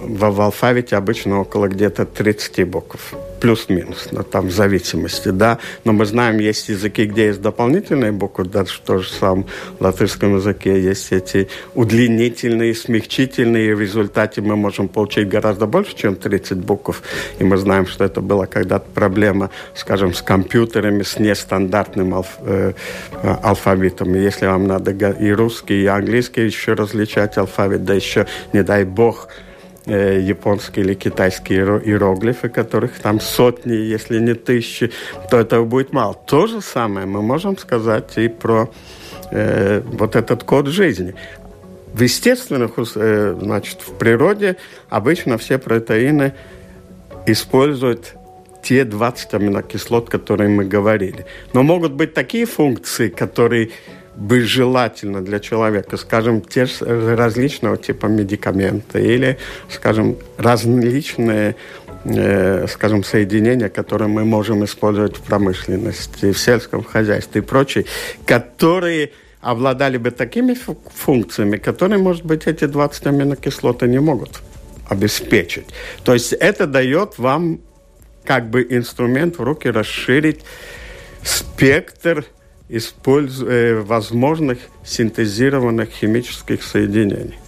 в, 0.00 0.30
в 0.30 0.40
алфавите 0.40 0.96
обычно 0.96 1.40
около 1.40 1.68
где-то 1.68 2.04
30 2.04 2.68
букв 2.68 3.14
плюс-минус, 3.40 4.08
но 4.12 4.22
там 4.22 4.48
в 4.48 4.52
зависимости, 4.52 5.28
да. 5.28 5.58
Но 5.84 5.92
мы 5.92 6.06
знаем, 6.06 6.38
есть 6.38 6.68
языки, 6.68 7.04
где 7.04 7.26
есть 7.26 7.40
дополнительные 7.40 8.12
буквы, 8.12 8.44
даже 8.44 8.72
в 8.72 8.80
том 8.80 9.00
же 9.00 9.08
самом 9.08 9.46
латышском 9.80 10.36
языке 10.36 10.80
есть 10.80 11.12
эти 11.12 11.48
удлинительные, 11.74 12.74
смягчительные, 12.74 13.70
и 13.70 13.74
в 13.74 13.80
результате 13.80 14.40
мы 14.40 14.56
можем 14.56 14.88
получить 14.88 15.28
гораздо 15.28 15.66
больше, 15.66 15.94
чем 15.96 16.16
30 16.16 16.58
букв. 16.58 17.02
И 17.38 17.44
мы 17.44 17.56
знаем, 17.56 17.86
что 17.86 18.04
это 18.04 18.20
была 18.20 18.46
когда-то 18.46 18.86
проблема, 18.94 19.50
скажем, 19.74 20.14
с 20.14 20.22
компьютерами, 20.22 21.02
с 21.02 21.18
нестандартным 21.18 22.14
алф, 22.14 22.38
э, 22.40 22.72
алфавитом. 23.22 24.14
И 24.14 24.18
если 24.18 24.46
вам 24.46 24.66
надо 24.66 24.90
и 24.90 25.30
русский, 25.30 25.82
и 25.82 25.86
английский 25.86 26.42
еще 26.42 26.72
различать 26.72 27.36
алфавит, 27.36 27.75
да 27.78 27.94
еще, 27.94 28.26
не 28.52 28.62
дай 28.62 28.84
бог, 28.84 29.28
э, 29.86 30.20
японские 30.20 30.84
или 30.84 30.94
китайские 30.94 31.60
иероглифы, 31.60 32.48
которых 32.48 32.98
там 32.98 33.20
сотни, 33.20 33.72
если 33.72 34.18
не 34.18 34.34
тысячи, 34.34 34.90
то 35.30 35.38
этого 35.38 35.64
будет 35.64 35.92
мало. 35.92 36.14
То 36.14 36.46
же 36.46 36.60
самое 36.60 37.06
мы 37.06 37.22
можем 37.22 37.56
сказать 37.56 38.18
и 38.18 38.28
про 38.28 38.68
э, 39.30 39.80
вот 39.84 40.16
этот 40.16 40.44
код 40.44 40.66
жизни. 40.66 41.14
В 41.92 42.02
естественных, 42.02 42.72
э, 42.78 43.36
значит, 43.40 43.80
в 43.80 43.92
природе 43.92 44.56
обычно 44.90 45.38
все 45.38 45.58
протеины 45.58 46.34
используют 47.26 48.14
те 48.62 48.84
20 48.84 49.34
аминокислот, 49.34 50.10
которые 50.10 50.48
мы 50.48 50.64
говорили. 50.64 51.24
Но 51.52 51.62
могут 51.62 51.92
быть 51.92 52.14
такие 52.14 52.46
функции, 52.46 53.08
которые 53.08 53.70
бы 54.16 54.40
желательно 54.40 55.22
для 55.22 55.40
человека, 55.40 55.96
скажем, 55.96 56.40
те 56.40 56.66
различного 56.80 57.76
типа 57.76 58.06
медикаменты 58.06 59.02
или, 59.02 59.38
скажем, 59.68 60.16
различные 60.38 61.56
э, 62.04 62.66
скажем, 62.68 63.04
соединения, 63.04 63.68
которые 63.68 64.08
мы 64.08 64.24
можем 64.24 64.64
использовать 64.64 65.16
в 65.16 65.22
промышленности, 65.22 66.32
в 66.32 66.38
сельском 66.38 66.82
хозяйстве 66.82 67.42
и 67.42 67.44
прочее, 67.44 67.84
которые 68.26 69.10
обладали 69.40 69.98
бы 69.98 70.10
такими 70.10 70.54
функциями, 70.54 71.56
которые, 71.56 71.98
может 71.98 72.24
быть, 72.24 72.46
эти 72.46 72.64
20 72.64 73.06
аминокислоты 73.06 73.86
не 73.86 74.00
могут 74.00 74.40
обеспечить. 74.88 75.66
То 76.04 76.14
есть 76.14 76.32
это 76.32 76.66
дает 76.66 77.18
вам 77.18 77.60
как 78.24 78.50
бы 78.50 78.66
инструмент 78.68 79.38
в 79.38 79.42
руки 79.42 79.68
расширить 79.68 80.40
спектр 81.22 82.24
используя 82.68 83.72
э, 83.72 83.80
возможных 83.80 84.58
синтезированных 84.84 85.90
химических 85.90 86.62
соединений. 86.62 87.38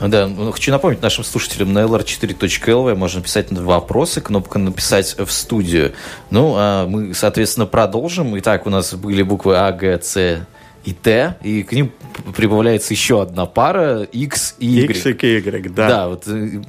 Да, 0.00 0.26
ну, 0.26 0.52
хочу 0.52 0.70
напомнить 0.72 1.00
нашим 1.00 1.24
слушателям 1.24 1.72
на 1.72 1.80
lr4.lv 1.80 2.94
можно 2.94 3.22
писать 3.22 3.50
вопросы, 3.52 4.20
кнопка 4.20 4.58
«Написать 4.58 5.16
в 5.18 5.30
студию». 5.30 5.92
Ну, 6.30 6.54
а 6.56 6.86
мы, 6.86 7.14
соответственно, 7.14 7.66
продолжим. 7.66 8.36
Итак, 8.38 8.66
у 8.66 8.70
нас 8.70 8.92
были 8.94 9.22
буквы 9.22 9.56
А, 9.56 9.72
Г, 9.72 10.00
С, 10.02 10.46
и 10.84 10.92
Т, 10.92 11.36
и 11.42 11.62
к 11.62 11.72
ним 11.72 11.92
прибавляется 12.36 12.92
еще 12.92 13.22
одна 13.22 13.46
пара 13.46 14.02
X 14.02 14.56
и 14.58 14.66
Y. 14.66 14.90
X 14.90 15.06
и 15.06 15.10
Y, 15.10 15.74
да. 15.74 15.88
Да, 15.88 16.08
вот 16.08 16.24
э, 16.26 16.62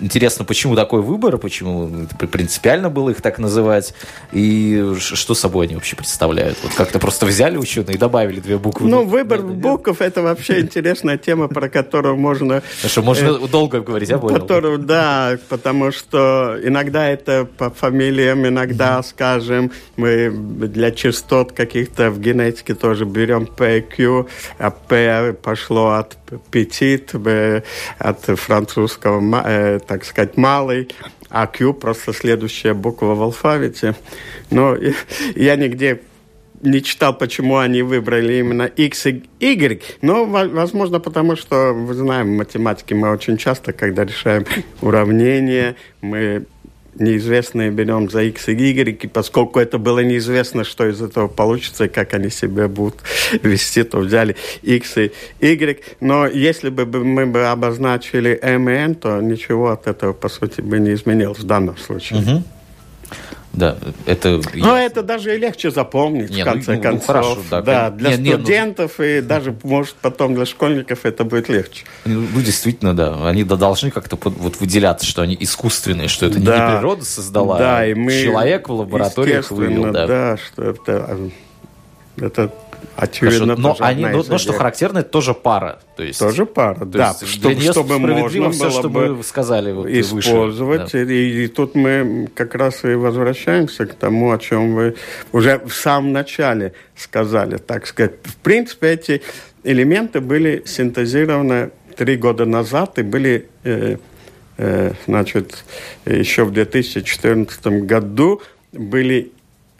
интересно, 0.00 0.44
почему 0.44 0.76
такой 0.76 1.02
выбор, 1.02 1.38
почему 1.38 2.06
принципиально 2.30 2.90
было 2.90 3.10
их 3.10 3.20
так 3.20 3.38
называть, 3.38 3.94
и 4.32 4.94
что 4.98 5.34
собой 5.34 5.66
они 5.66 5.74
вообще 5.74 5.96
представляют? 5.96 6.58
Вот 6.62 6.72
как-то 6.74 6.98
просто 6.98 7.26
взяли 7.26 7.56
ученые 7.56 7.96
и 7.96 7.98
добавили 7.98 8.40
две 8.40 8.58
буквы. 8.58 8.88
Ну, 8.88 9.04
выбор 9.04 9.42
букв– 9.42 10.00
это 10.00 10.22
вообще 10.22 10.60
интересная 10.60 11.18
тема, 11.18 11.48
про 11.48 11.68
которую 11.68 12.16
можно... 12.16 12.62
Что 12.84 13.02
можно 13.02 13.38
э, 13.44 13.48
долго 13.48 13.80
говорить, 13.80 14.08
я 14.08 14.18
понял. 14.18 14.40
Которую, 14.40 14.78
да, 14.78 15.38
потому 15.48 15.92
что 15.92 16.56
иногда 16.62 17.08
это 17.08 17.48
по 17.58 17.70
фамилиям, 17.70 18.46
иногда, 18.46 19.02
скажем, 19.02 19.72
мы 19.96 20.30
для 20.30 20.90
частот 20.90 21.52
каких-то 21.52 22.10
в 22.10 22.20
генетике 22.20 22.74
тоже 22.74 23.04
берем 23.04 23.46
PQ, 23.56 24.28
а 24.58 25.32
пошло 25.32 25.90
от 25.90 26.16
petit, 26.50 27.62
от 27.98 28.20
французского, 28.38 29.42
э, 29.44 29.80
так 29.86 30.04
сказать, 30.04 30.36
малый, 30.36 30.88
а 31.30 31.46
Q 31.46 31.74
просто 31.74 32.12
следующая 32.12 32.74
буква 32.74 33.14
в 33.14 33.22
алфавите. 33.22 33.94
Но 34.50 34.76
я 35.34 35.56
нигде 35.56 36.00
не 36.62 36.82
читал, 36.82 37.16
почему 37.16 37.58
они 37.58 37.82
выбрали 37.82 38.34
именно 38.34 38.64
X 38.64 39.06
и 39.06 39.22
Y, 39.40 39.82
но, 40.02 40.24
возможно, 40.24 41.00
потому 41.00 41.36
что, 41.36 41.72
вы 41.72 41.94
знаем, 41.94 42.34
в 42.34 42.38
математике 42.38 42.94
мы 42.94 43.10
очень 43.10 43.36
часто, 43.36 43.72
когда 43.72 44.04
решаем 44.04 44.44
уравнения, 44.80 45.76
мы 46.00 46.46
неизвестные 46.98 47.70
берем 47.70 48.10
за 48.10 48.22
x 48.22 48.48
и 48.48 48.52
y, 48.52 49.10
поскольку 49.12 49.60
это 49.60 49.78
было 49.78 50.00
неизвестно, 50.00 50.64
что 50.64 50.88
из 50.88 51.00
этого 51.00 51.28
получится 51.28 51.84
и 51.84 51.88
как 51.88 52.14
они 52.14 52.30
себя 52.30 52.68
будут 52.68 52.96
вести, 53.42 53.82
то 53.84 53.98
взяли 53.98 54.36
x 54.62 54.96
и 54.98 55.12
y. 55.40 55.80
Но 56.00 56.26
если 56.26 56.70
бы 56.70 56.86
мы 56.86 57.26
бы 57.26 57.46
обозначили 57.46 58.38
m 58.42 58.68
и 58.68 58.72
n, 58.72 58.94
то 58.94 59.20
ничего 59.20 59.70
от 59.70 59.86
этого, 59.86 60.12
по 60.12 60.28
сути, 60.28 60.60
бы 60.60 60.78
не 60.78 60.94
изменилось 60.94 61.38
в 61.38 61.46
данном 61.46 61.76
случае. 61.76 62.20
Угу. 62.20 62.42
Да, 63.56 63.76
это... 64.04 64.40
Но 64.54 64.76
это 64.76 65.02
даже 65.02 65.34
и 65.34 65.38
легче 65.38 65.70
запомнить, 65.70 66.30
не, 66.30 66.42
в 66.42 66.44
конце 66.44 66.72
ну, 66.72 66.76
ну 66.76 66.82
концов. 66.82 67.08
Ну, 67.08 67.14
хорошо, 67.14 67.38
да. 67.50 67.62
да 67.62 67.90
для 67.90 68.16
нет, 68.16 68.34
студентов 68.34 68.98
нет, 68.98 68.98
ну... 68.98 69.04
и 69.04 69.20
даже, 69.22 69.56
может, 69.62 69.94
потом 69.94 70.34
для 70.34 70.44
школьников 70.44 71.06
это 71.06 71.24
будет 71.24 71.48
легче. 71.48 71.84
Ну, 72.04 72.26
ну 72.34 72.40
действительно, 72.42 72.94
да. 72.94 73.26
Они 73.26 73.44
должны 73.44 73.90
как-то 73.90 74.18
вот 74.22 74.60
выделяться, 74.60 75.06
что 75.06 75.22
они 75.22 75.36
искусственные, 75.40 76.08
что 76.08 76.26
это 76.26 76.38
да. 76.38 76.70
не 76.70 76.76
природа 76.76 77.04
создала, 77.06 77.58
да, 77.58 77.78
а 77.78 77.86
и 77.86 77.94
мы 77.94 78.12
человек 78.12 78.68
в 78.68 78.72
лабораториях 78.72 79.50
вывел. 79.50 79.90
Да. 79.90 80.06
да, 80.06 80.36
что 80.36 80.62
это, 80.62 81.18
это 82.18 82.52
Очевидно, 82.96 83.56
но 83.56 83.76
они, 83.80 84.06
но, 84.06 84.24
но 84.26 84.38
что 84.38 84.52
характерно, 84.52 84.98
это 84.98 85.10
тоже 85.10 85.34
пара. 85.34 85.80
То 85.96 86.02
есть, 86.02 86.18
тоже 86.18 86.46
пара, 86.46 86.76
то 86.76 86.84
да. 86.86 87.16
Есть, 87.20 87.32
чтобы, 87.32 87.60
чтобы 87.60 87.98
можно 87.98 88.50
все, 88.50 88.64
было 88.64 88.70
что 88.70 88.88
бы 88.88 89.14
вы 89.14 89.22
сказали 89.22 89.72
вот 89.72 89.86
использовать. 89.86 90.92
Выше, 90.92 91.06
да. 91.06 91.12
и, 91.12 91.44
и 91.44 91.48
тут 91.48 91.74
мы 91.74 92.28
как 92.34 92.54
раз 92.54 92.84
и 92.84 92.94
возвращаемся 92.94 93.84
к 93.86 93.94
тому, 93.94 94.32
о 94.32 94.38
чем 94.38 94.74
вы 94.74 94.96
уже 95.32 95.58
в 95.58 95.74
самом 95.74 96.12
начале 96.12 96.72
сказали. 96.96 97.58
Так 97.58 97.86
сказать, 97.86 98.12
в 98.24 98.36
принципе, 98.36 98.88
эти 98.92 99.22
элементы 99.62 100.20
были 100.20 100.62
синтезированы 100.64 101.70
три 101.96 102.16
года 102.16 102.46
назад 102.46 102.98
и 102.98 103.02
были, 103.02 103.48
э, 103.64 103.96
э, 104.58 104.92
значит, 105.06 105.64
еще 106.06 106.44
в 106.44 106.52
2014 106.52 107.66
году 107.84 108.40
были 108.72 109.32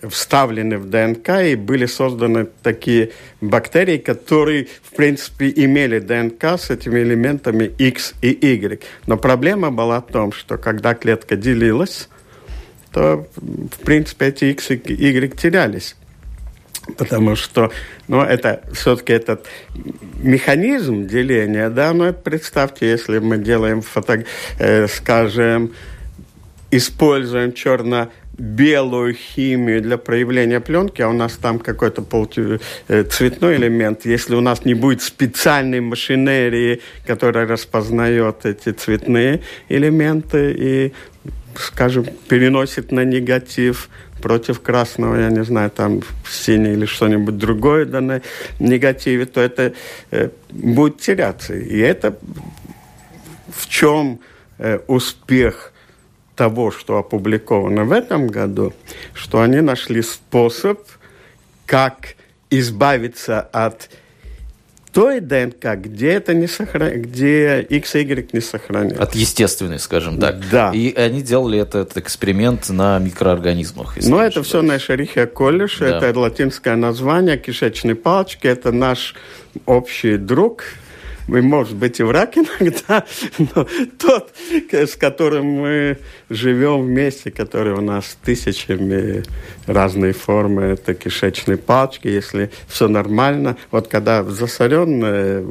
вставлены 0.03 0.79
в 0.79 0.89
ДНК 0.89 1.41
и 1.43 1.55
были 1.55 1.87
созданы 1.87 2.47
такие 2.63 3.13
бактерии, 3.41 3.99
которые, 3.99 4.69
в 4.83 4.95
принципе, 4.95 5.53
имели 5.55 5.99
ДНК 5.99 6.59
с 6.59 6.71
этими 6.71 7.01
элементами 7.01 7.65
X 7.65 8.15
и 8.23 8.29
Y. 8.29 8.81
Но 9.07 9.17
проблема 9.17 9.71
была 9.71 10.01
в 10.01 10.07
том, 10.07 10.33
что 10.33 10.59
когда 10.59 10.95
клетка 10.95 11.37
делилась, 11.37 12.09
то, 12.93 13.27
в 13.37 13.85
принципе, 13.85 14.27
эти 14.27 14.47
X 14.47 14.71
и 14.71 14.75
Y 14.75 15.37
терялись. 15.37 15.97
Потому 16.97 17.35
что, 17.35 17.73
ну, 18.07 18.23
это 18.23 18.63
все-таки 18.73 19.13
этот 19.13 19.47
механизм 20.23 21.07
деления, 21.07 21.69
да, 21.69 21.93
ну, 21.93 22.05
это 22.05 22.21
представьте, 22.21 22.89
если 22.89 23.19
мы 23.19 23.39
делаем 23.39 23.83
фото, 23.83 24.25
э, 24.59 24.87
скажем, 24.87 25.73
используем 26.71 27.53
черно 27.53 28.09
белую 28.39 29.15
химию 29.15 29.81
для 29.81 29.97
проявления 29.97 30.61
пленки, 30.61 31.01
а 31.01 31.09
у 31.09 31.13
нас 31.13 31.37
там 31.37 31.59
какой-то 31.59 32.05
э, 32.89 33.05
цветной 33.05 33.57
элемент. 33.57 34.05
Если 34.05 34.35
у 34.35 34.41
нас 34.41 34.65
не 34.65 34.75
будет 34.75 35.03
специальной 35.03 35.81
машинерии, 35.81 36.81
которая 37.07 37.47
распознает 37.47 38.45
эти 38.45 38.73
цветные 38.73 39.41
элементы 39.69 40.55
и, 40.59 40.93
скажем, 41.57 42.07
переносит 42.29 42.93
на 42.93 43.05
негатив 43.05 43.89
против 44.21 44.61
красного, 44.61 45.17
я 45.17 45.31
не 45.31 45.45
знаю, 45.45 45.71
там 45.71 46.03
синий 46.29 46.73
или 46.73 46.87
что-нибудь 46.87 47.39
другое 47.39 47.87
на 47.87 48.21
негативе, 48.59 49.25
то 49.25 49.41
это 49.41 49.73
э, 50.11 50.29
будет 50.51 51.01
теряться. 51.01 51.55
И 51.55 51.79
это 51.79 52.19
в 53.51 53.67
чем 53.69 54.21
э, 54.59 54.81
успех– 54.87 55.73
того, 56.37 56.71
что 56.71 56.99
опубликовано 56.99 57.85
в 57.85 57.93
этом 57.93 58.29
году, 58.29 58.73
что 59.15 59.41
они 59.41 59.61
нашли 59.61 60.03
способ, 60.03 60.81
как 61.65 62.15
избавиться 62.51 63.41
от 63.41 63.91
той 64.93 65.21
ДНК, 65.21 65.77
где 65.77 66.13
это 66.13 66.33
не 66.33 66.47
сохран... 66.47 67.03
где 67.03 67.61
X 67.61 67.97
и 67.97 67.99
Y 68.01 68.33
не 68.33 68.41
сохраняются. 68.41 69.03
От 69.03 69.15
естественной, 69.15 69.79
скажем 69.79 70.19
так. 70.19 70.37
Да. 70.51 70.71
И 70.73 70.95
они 70.95 71.21
делали 71.21 71.59
этот 71.59 71.99
эксперимент 71.99 72.71
на 72.71 72.99
микроорганизмах. 72.99 73.99
Ну, 74.03 74.19
это 74.19 74.43
все 74.43 74.63
на 74.63 74.79
Шерихе 74.79 75.27
колледж, 75.27 75.81
да. 75.81 75.99
это 75.99 76.19
латинское 76.19 76.77
название, 76.77 77.37
кишечной 77.37 77.95
палочки, 77.95 78.47
это 78.47 78.73
наш 78.73 79.15
общий 79.67 80.17
друг, 80.17 80.65
мы, 81.27 81.43
может 81.43 81.77
быть, 81.77 82.01
и 82.01 82.03
враг 82.03 82.37
иногда, 82.37 83.05
но 83.39 83.67
тот, 83.99 84.31
с 84.71 84.97
которым 84.97 85.47
мы 85.47 85.99
живем 86.31 86.83
вместе, 86.83 87.31
который 87.31 87.73
у 87.73 87.81
нас 87.81 88.17
тысячами 88.25 89.25
разные 89.67 90.13
формы, 90.13 90.63
это 90.63 90.95
кишечные 90.95 91.57
палочки, 91.57 92.09
если 92.09 92.51
все 92.69 92.89
нормально. 92.89 93.57
Вот 93.71 93.89
когда 93.89 94.23
засоренная, 94.23 95.45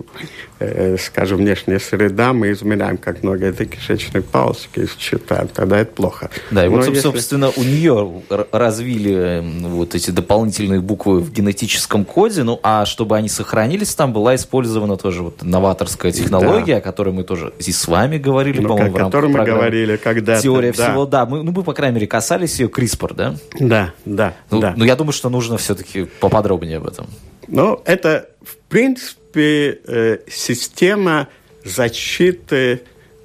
э, 0.59 0.97
скажем, 0.97 1.39
внешняя 1.39 1.79
среда, 1.79 2.33
мы 2.33 2.51
измеряем, 2.51 2.97
как 2.97 3.23
много 3.23 3.45
этой 3.45 3.65
кишечной 3.65 4.21
палочки, 4.21 4.87
считаем, 4.97 5.47
тогда 5.47 5.79
это 5.79 5.91
плохо. 5.91 6.29
Да, 6.51 6.65
и 6.65 6.69
вот, 6.69 6.87
если... 6.87 7.01
собственно, 7.01 7.49
у 7.55 7.63
нее 7.63 8.23
развили 8.51 9.43
вот 9.63 9.95
эти 9.95 10.11
дополнительные 10.11 10.81
буквы 10.81 11.19
в 11.19 11.31
генетическом 11.31 12.05
коде, 12.05 12.43
ну, 12.43 12.59
а 12.63 12.85
чтобы 12.85 13.17
они 13.17 13.29
сохранились, 13.29 13.93
там 13.95 14.13
была 14.13 14.35
использована 14.35 14.97
тоже 14.97 15.21
вот 15.21 15.43
новаторская 15.65 16.11
технология, 16.11 16.73
да. 16.73 16.77
о 16.77 16.81
которой 16.81 17.13
мы 17.13 17.23
тоже 17.23 17.53
здесь 17.59 17.77
с 17.77 17.87
вами 17.87 18.17
говорили, 18.17 18.59
ну, 18.59 18.69
по-моему, 18.69 18.93
в 18.93 18.97
рамках 18.97 19.21
которой 19.21 19.31
мы 19.31 19.43
говорили 19.43 19.97
когда 19.97 20.39
Теория 20.39 20.71
да. 20.71 20.89
всего, 20.89 21.05
да. 21.05 21.25
Мы, 21.25 21.43
ну, 21.43 21.51
мы, 21.51 21.63
по 21.63 21.73
крайней 21.73 21.95
мере, 21.95 22.07
касались 22.07 22.59
ее 22.59 22.67
CRISPR, 22.67 23.13
да? 23.15 23.35
Да, 23.59 23.93
да, 24.05 24.35
ну, 24.51 24.59
да. 24.59 24.73
Ну, 24.77 24.85
я 24.85 24.95
думаю, 24.95 25.13
что 25.13 25.29
нужно 25.29 25.57
все-таки 25.57 26.05
поподробнее 26.19 26.77
об 26.77 26.87
этом. 26.87 27.07
Ну, 27.47 27.81
это, 27.85 28.29
в 28.43 28.57
принципе, 28.69 29.79
э, 29.87 30.17
система 30.29 31.27
защиты 31.63 32.81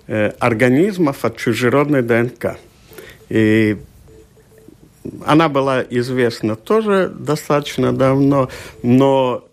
э, 0.06 0.32
организмов 0.38 1.24
от 1.24 1.36
чужеродной 1.36 2.02
ДНК. 2.02 2.56
И 3.28 3.76
она 5.24 5.48
была 5.48 5.82
известна 5.82 6.56
тоже 6.56 7.10
достаточно 7.14 7.92
давно, 7.92 8.48
но 8.82 9.44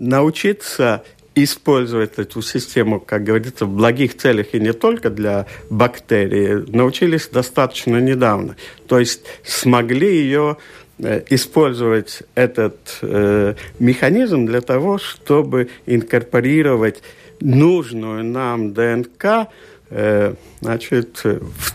научиться 0.00 1.04
использовать 1.34 2.18
эту 2.18 2.42
систему, 2.42 2.98
как 2.98 3.22
говорится, 3.22 3.66
в 3.66 3.70
благих 3.70 4.16
целях 4.16 4.54
и 4.54 4.60
не 4.60 4.72
только 4.72 5.10
для 5.10 5.46
бактерий, 5.68 6.64
научились 6.74 7.28
достаточно 7.28 8.00
недавно. 8.00 8.56
То 8.88 8.98
есть 8.98 9.22
смогли 9.44 10.08
ее 10.08 10.56
э, 10.98 11.22
использовать 11.30 12.22
этот 12.34 12.98
э, 13.02 13.54
механизм 13.78 14.46
для 14.46 14.60
того, 14.60 14.98
чтобы 14.98 15.68
инкорпорировать 15.86 17.02
нужную 17.40 18.24
нам 18.24 18.72
ДНК, 18.72 19.48
э, 19.90 20.34
значит, 20.60 21.20
в, 21.22 21.72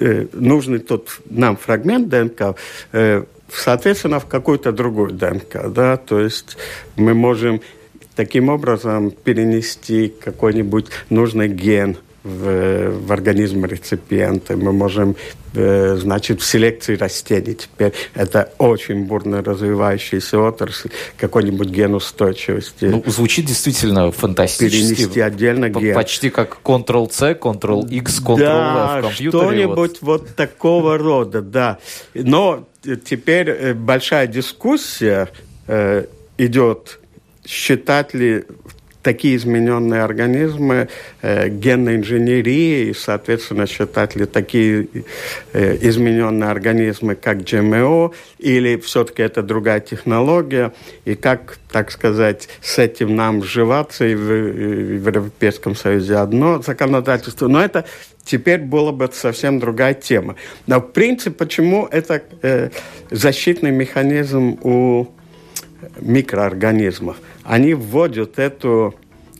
э, 0.00 0.26
нужный 0.32 0.78
тот 0.78 1.20
нам 1.28 1.56
фрагмент 1.56 2.08
ДНК, 2.08 2.56
э, 2.92 3.24
соответственно, 3.52 4.20
в 4.20 4.26
какую-то 4.26 4.72
другую 4.72 5.12
ДНК, 5.12 5.68
да, 5.68 5.96
то 5.96 6.20
есть 6.20 6.56
мы 6.96 7.14
можем 7.14 7.60
таким 8.14 8.48
образом 8.48 9.10
перенести 9.10 10.08
какой-нибудь 10.08 10.86
нужный 11.10 11.48
ген 11.48 11.98
в, 12.26 12.90
в 12.90 13.12
организм 13.12 13.64
реципиента. 13.66 14.56
Мы 14.56 14.72
можем, 14.72 15.14
э, 15.54 15.96
значит, 15.96 16.40
в 16.40 16.44
селекции 16.44 16.96
растений 16.96 17.54
теперь. 17.54 17.92
Это 18.14 18.52
очень 18.58 19.04
бурно 19.04 19.44
развивающаяся 19.44 20.40
отрасль, 20.40 20.90
какой-нибудь 21.18 21.68
ген 21.68 21.94
устойчивости. 21.94 22.86
Ну, 22.86 23.04
звучит 23.06 23.46
действительно 23.46 24.10
фантастически. 24.10 24.96
Перенести 24.96 25.20
отдельно 25.20 25.68
ген. 25.68 25.94
Почти 25.94 26.30
как 26.30 26.58
Ctrl-C, 26.64 27.38
Ctrl-X, 27.40 28.20
Ctrl-V 28.22 28.38
да, 28.38 28.98
в 28.98 29.02
компьютере. 29.02 29.30
что-нибудь 29.30 29.98
вот. 30.00 30.22
вот 30.22 30.34
такого 30.34 30.98
рода, 30.98 31.42
да. 31.42 31.78
Но 32.14 32.66
теперь 33.04 33.50
э, 33.50 33.74
большая 33.74 34.26
дискуссия 34.26 35.28
э, 35.66 36.06
идет 36.38 37.00
считать 37.44 38.14
ли 38.14 38.44
такие 39.06 39.36
измененные 39.36 40.02
организмы 40.02 40.88
э, 41.22 41.48
генной 41.48 41.94
инженерией, 41.94 42.90
и, 42.90 42.94
соответственно, 42.94 43.68
считать 43.68 44.16
ли 44.16 44.26
такие 44.26 44.88
э, 45.52 45.78
измененные 45.80 46.50
организмы, 46.50 47.14
как 47.14 47.38
GMO, 47.38 48.12
или 48.40 48.76
все-таки 48.78 49.22
это 49.22 49.42
другая 49.42 49.78
технология, 49.78 50.72
и 51.04 51.14
как, 51.14 51.58
так 51.70 51.92
сказать, 51.92 52.48
с 52.60 52.78
этим 52.78 53.14
нам 53.14 53.44
сживаться 53.44 54.04
и 54.04 54.16
в, 54.16 54.32
и 54.32 54.98
в 54.98 55.06
Европейском 55.06 55.76
Союзе 55.76 56.16
одно 56.16 56.60
законодательство. 56.60 57.46
Но 57.46 57.62
это 57.62 57.84
теперь 58.26 58.60
была 58.60 58.92
бы 58.92 59.08
совсем 59.12 59.58
другая 59.58 59.94
тема. 59.94 60.36
Но, 60.66 60.80
в 60.80 60.92
принципе, 60.92 61.30
почему 61.30 61.86
это 61.86 62.22
э, 62.42 62.70
защитный 63.10 63.70
механизм 63.70 64.58
у 64.62 65.06
микроорганизмов? 66.00 67.16
они 67.46 67.74
вводят 67.74 68.38
эту 68.38 68.94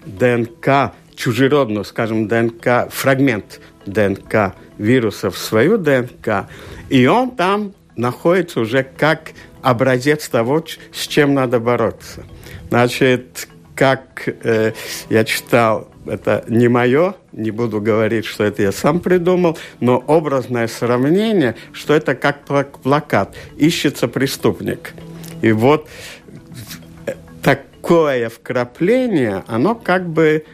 ДНК, 0.04 0.92
чужеродную, 1.14 1.84
скажем, 1.84 2.28
ДНК, 2.28 2.88
фрагмент 2.90 3.60
ДНК 3.84 4.54
вируса 4.78 5.30
в 5.30 5.38
свою 5.38 5.76
ДНК, 5.76 6.48
и 6.88 7.06
он 7.06 7.32
там 7.32 7.74
находится 7.96 8.60
уже 8.60 8.84
как 8.84 9.32
образец 9.62 10.28
того, 10.28 10.64
с 10.92 11.06
чем 11.06 11.34
надо 11.34 11.58
бороться. 11.58 12.24
Значит, 12.68 13.48
как 13.76 14.26
э, 14.26 14.72
я 15.10 15.24
читал, 15.24 15.88
это 16.06 16.44
не 16.48 16.66
мое, 16.66 17.14
не 17.32 17.50
буду 17.50 17.80
говорить, 17.80 18.24
что 18.24 18.42
это 18.42 18.62
я 18.62 18.72
сам 18.72 19.00
придумал, 19.00 19.58
но 19.80 19.98
образное 19.98 20.66
сравнение, 20.66 21.54
что 21.72 21.94
это 21.94 22.14
как 22.14 22.44
плакат. 22.82 23.36
Ищется 23.58 24.08
преступник. 24.08 24.94
И 25.42 25.52
вот 25.52 25.88
такое 27.42 28.30
вкрапление, 28.30 29.44
оно 29.46 29.74
как 29.74 30.08
бы 30.08 30.44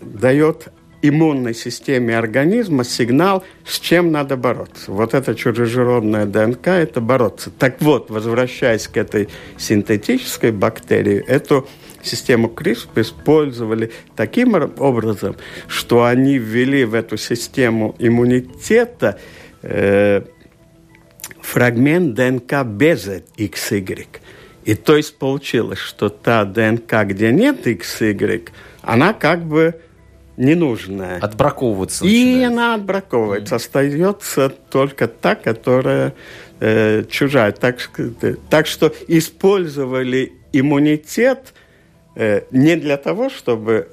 дает 0.00 0.68
иммунной 1.02 1.54
системе 1.54 2.16
организма 2.16 2.84
сигнал, 2.84 3.44
с 3.66 3.78
чем 3.80 4.12
надо 4.12 4.36
бороться. 4.36 4.92
Вот 4.92 5.14
эта 5.14 5.34
чужеродная 5.34 6.26
ДНК– 6.26 6.66
это 6.68 7.00
бороться. 7.00 7.50
Так 7.50 7.82
вот, 7.82 8.08
возвращаясь 8.08 8.86
к 8.86 8.96
этой 8.96 9.28
синтетической 9.58 10.52
бактерии, 10.52 11.22
эту 11.26 11.68
систему 12.02 12.48
CRISP 12.48 13.00
использовали 13.00 13.92
таким 14.16 14.54
образом, 14.54 15.36
что 15.68 16.04
они 16.04 16.38
ввели 16.38 16.84
в 16.84 16.94
эту 16.94 17.16
систему 17.16 17.94
иммунитета 17.98 19.18
э, 19.62 20.22
фрагмент 21.40 22.14
ДНК 22.14 22.64
без 22.64 23.06
XY. 23.06 24.06
И 24.64 24.74
то 24.74 24.96
есть 24.96 25.18
получилось, 25.18 25.78
что 25.78 26.08
та 26.08 26.44
ДНК, 26.44 27.04
где 27.04 27.32
нет 27.32 27.66
XY, 27.66 28.48
она 28.82 29.12
как 29.12 29.44
бы 29.44 29.80
ненужная. 30.36 31.18
Отбраковываться. 31.18 32.04
И 32.04 32.24
начинает. 32.24 32.52
она 32.52 32.74
отбраковывается. 32.74 33.54
Mm. 33.54 33.56
Остается 33.56 34.48
только 34.48 35.08
та, 35.08 35.34
которая 35.34 36.14
э, 36.60 37.04
чужая. 37.10 37.52
Так, 37.52 37.78
так 38.48 38.66
что 38.66 38.92
использовали 39.08 40.32
иммунитет 40.52 41.52
э, 41.54 41.61
не 42.50 42.76
для 42.76 42.96
того, 42.96 43.30
чтобы 43.30 43.88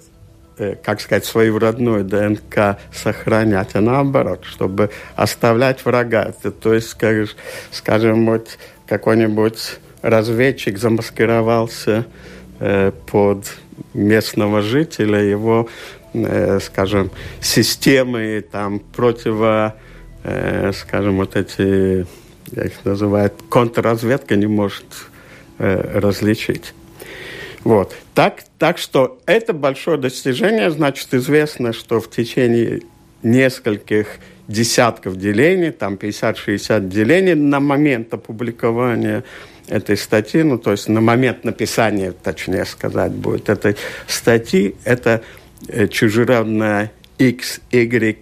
э, 0.57 0.75
как 0.75 1.01
сказать, 1.01 1.25
свою 1.25 1.59
родную 1.59 2.03
ДНК 2.03 2.77
сохранять, 2.93 3.69
а 3.73 3.81
наоборот, 3.81 4.43
чтобы 4.43 4.89
оставлять 5.15 5.85
врага. 5.85 6.33
То 6.61 6.73
есть, 6.73 6.93
как, 6.95 7.29
скажем, 7.71 8.25
вот 8.25 8.57
какой-нибудь 8.87 9.79
разведчик 10.01 10.77
замаскировался 10.77 12.05
э, 12.59 12.91
под 13.07 13.45
местного 13.93 14.61
жителя, 14.61 15.19
его 15.19 15.69
Э, 16.13 16.59
скажем, 16.59 17.11
системы 17.39 18.43
там 18.51 18.79
противо, 18.79 19.75
э, 20.23 20.71
скажем, 20.73 21.17
вот 21.17 21.35
эти, 21.35 22.07
я 22.51 22.63
их 22.63 22.83
называю, 22.83 23.31
контрразведка 23.49 24.35
не 24.35 24.47
может 24.47 24.85
э, 25.59 25.99
различить. 25.99 26.73
Вот. 27.63 27.95
Так, 28.13 28.43
так 28.57 28.77
что 28.77 29.19
это 29.25 29.53
большое 29.53 29.97
достижение, 29.97 30.71
значит, 30.71 31.13
известно, 31.13 31.73
что 31.73 31.99
в 31.99 32.09
течение 32.09 32.81
нескольких 33.21 34.07
десятков 34.47 35.17
делений, 35.17 35.71
там 35.71 35.95
50-60 35.95 36.87
делений 36.87 37.35
на 37.35 37.59
момент 37.59 38.13
опубликования 38.13 39.23
этой 39.67 39.97
статьи, 39.97 40.41
ну, 40.41 40.57
то 40.57 40.71
есть 40.71 40.87
на 40.87 41.01
момент 41.01 41.43
написания, 41.43 42.11
точнее 42.11 42.65
сказать, 42.65 43.11
будет 43.11 43.49
этой 43.49 43.75
статьи, 44.07 44.75
это 44.83 45.21
Э, 45.67 45.87
чужеродная 45.87 46.91
XY, 47.17 47.59
э, 47.71 48.15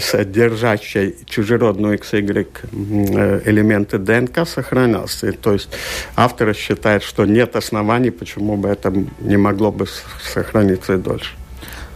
содержащая 0.00 1.12
чужеродную 1.26 1.98
XY 1.98 2.46
э, 2.72 3.42
элементы 3.44 3.98
ДНК 3.98 4.46
сохранялся. 4.46 5.32
То 5.32 5.52
есть 5.52 5.68
автор 6.16 6.54
считает, 6.54 7.02
что 7.02 7.24
нет 7.26 7.56
оснований, 7.56 8.10
почему 8.10 8.56
бы 8.56 8.68
это 8.68 8.92
не 9.20 9.36
могло 9.36 9.70
бы 9.72 9.86
сохраниться 10.32 10.94
и 10.94 10.96
дольше. 10.96 11.32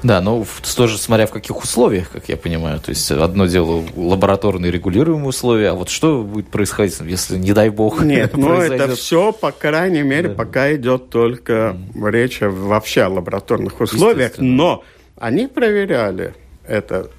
Да, 0.03 0.21
но 0.21 0.47
тоже 0.77 0.97
смотря 0.97 1.27
в 1.27 1.33
каких 1.33 1.63
условиях, 1.63 2.11
как 2.11 2.29
я 2.29 2.37
понимаю. 2.37 2.79
То 2.79 2.91
есть 2.91 3.11
одно 3.11 3.47
дело 3.47 3.85
лабораторные 3.97 4.71
регулируемые 4.71 5.29
условия, 5.29 5.71
а 5.71 5.75
вот 5.75 5.89
что 5.89 6.23
будет 6.23 6.49
происходить, 6.49 6.97
если, 7.01 7.37
не 7.37 7.53
дай 7.53 7.71
бог, 7.71 8.03
Нет, 8.05 8.37
ну 8.37 8.55
это 8.55 8.95
все, 8.95 9.33
по 9.33 9.51
крайней 9.51 10.03
мере, 10.03 10.29
да. 10.29 10.35
пока 10.35 10.75
идет 10.75 11.11
только 11.11 11.77
речь 11.95 12.39
вообще 12.41 13.03
о 13.03 13.09
лабораторных 13.09 13.81
условиях, 13.81 14.33
но 14.39 14.85
они 15.17 15.49
проверяли 15.49 16.35
это 16.65 17.11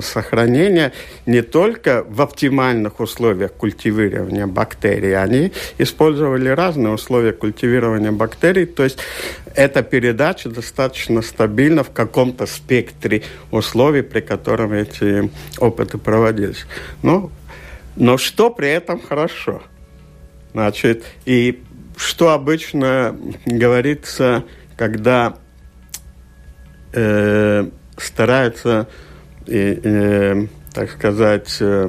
сохранения 0.00 0.92
не 1.26 1.42
только 1.42 2.04
в 2.08 2.20
оптимальных 2.22 3.00
условиях 3.00 3.52
культивирования 3.52 4.46
бактерий, 4.46 5.16
они 5.16 5.52
использовали 5.78 6.48
разные 6.48 6.92
условия 6.92 7.32
культивирования 7.32 8.12
бактерий, 8.12 8.66
то 8.66 8.84
есть 8.84 8.98
эта 9.54 9.82
передача 9.82 10.48
достаточно 10.48 11.22
стабильна 11.22 11.84
в 11.84 11.90
каком-то 11.90 12.46
спектре 12.46 13.22
условий, 13.50 14.02
при 14.02 14.20
котором 14.20 14.72
эти 14.72 15.30
опыты 15.58 15.98
проводились. 15.98 16.66
Но, 17.02 17.30
но 17.96 18.16
что 18.18 18.50
при 18.50 18.70
этом 18.70 19.00
хорошо? 19.00 19.62
Значит, 20.52 21.04
и 21.24 21.62
что 21.96 22.30
обычно 22.30 23.16
говорится, 23.44 24.44
когда 24.76 25.36
э, 26.92 27.68
стараются 27.96 28.88
и, 29.46 29.80
э, 29.82 30.46
так 30.72 30.90
сказать, 30.90 31.56
э, 31.60 31.88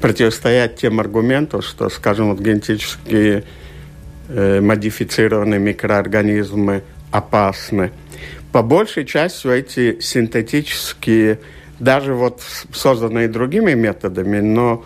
противостоять 0.00 0.76
тем 0.76 1.00
аргументам, 1.00 1.62
что, 1.62 1.88
скажем, 1.88 2.30
вот 2.30 2.40
генетически 2.40 3.44
э, 4.28 4.60
модифицированные 4.60 5.58
микроорганизмы 5.58 6.82
опасны. 7.10 7.90
По 8.52 8.62
большей 8.62 9.04
части 9.04 9.46
эти 9.46 10.00
синтетические, 10.00 11.40
даже 11.78 12.14
вот 12.14 12.42
созданные 12.72 13.28
другими 13.28 13.74
методами, 13.74 14.40
но 14.40 14.84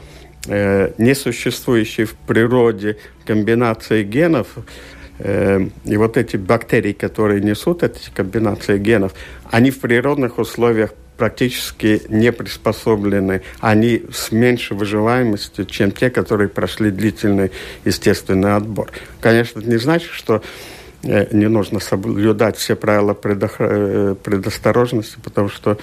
э, 0.49 0.93
не 0.99 1.15
существующие 1.15 2.07
в 2.07 2.15
природе 2.15 2.99
комбинации 3.25 4.03
генов, 4.03 4.49
э, 5.19 5.69
и 5.85 5.97
вот 5.97 6.17
эти 6.17 6.37
бактерии, 6.37 6.93
которые 6.93 7.41
несут 7.41 7.83
эти 7.83 8.11
комбинации 8.11 8.79
генов, 8.79 9.15
они 9.51 9.71
в 9.71 9.81
природных 9.81 10.39
условиях 10.39 10.93
практически 11.17 12.03
не 12.09 12.33
приспособлены. 12.33 13.43
Они 13.61 14.03
с 14.13 14.33
меньшей 14.33 14.77
выживаемостью, 14.77 15.67
чем 15.67 15.93
те, 15.93 16.11
которые 16.11 16.49
прошли 16.49 16.91
длительный 16.91 17.51
естественный 17.85 18.57
отбор. 18.57 18.91
Конечно, 19.21 19.61
это 19.61 19.69
не 19.69 19.79
значит, 19.79 20.11
что 20.11 20.43
э, 21.03 21.29
не 21.35 21.49
нужно 21.49 21.81
соблюдать 21.81 22.57
все 22.57 22.77
правила 22.77 23.17
э, 23.23 24.15
предосторожности, 24.23 25.19
потому 25.23 25.49
что 25.49 25.79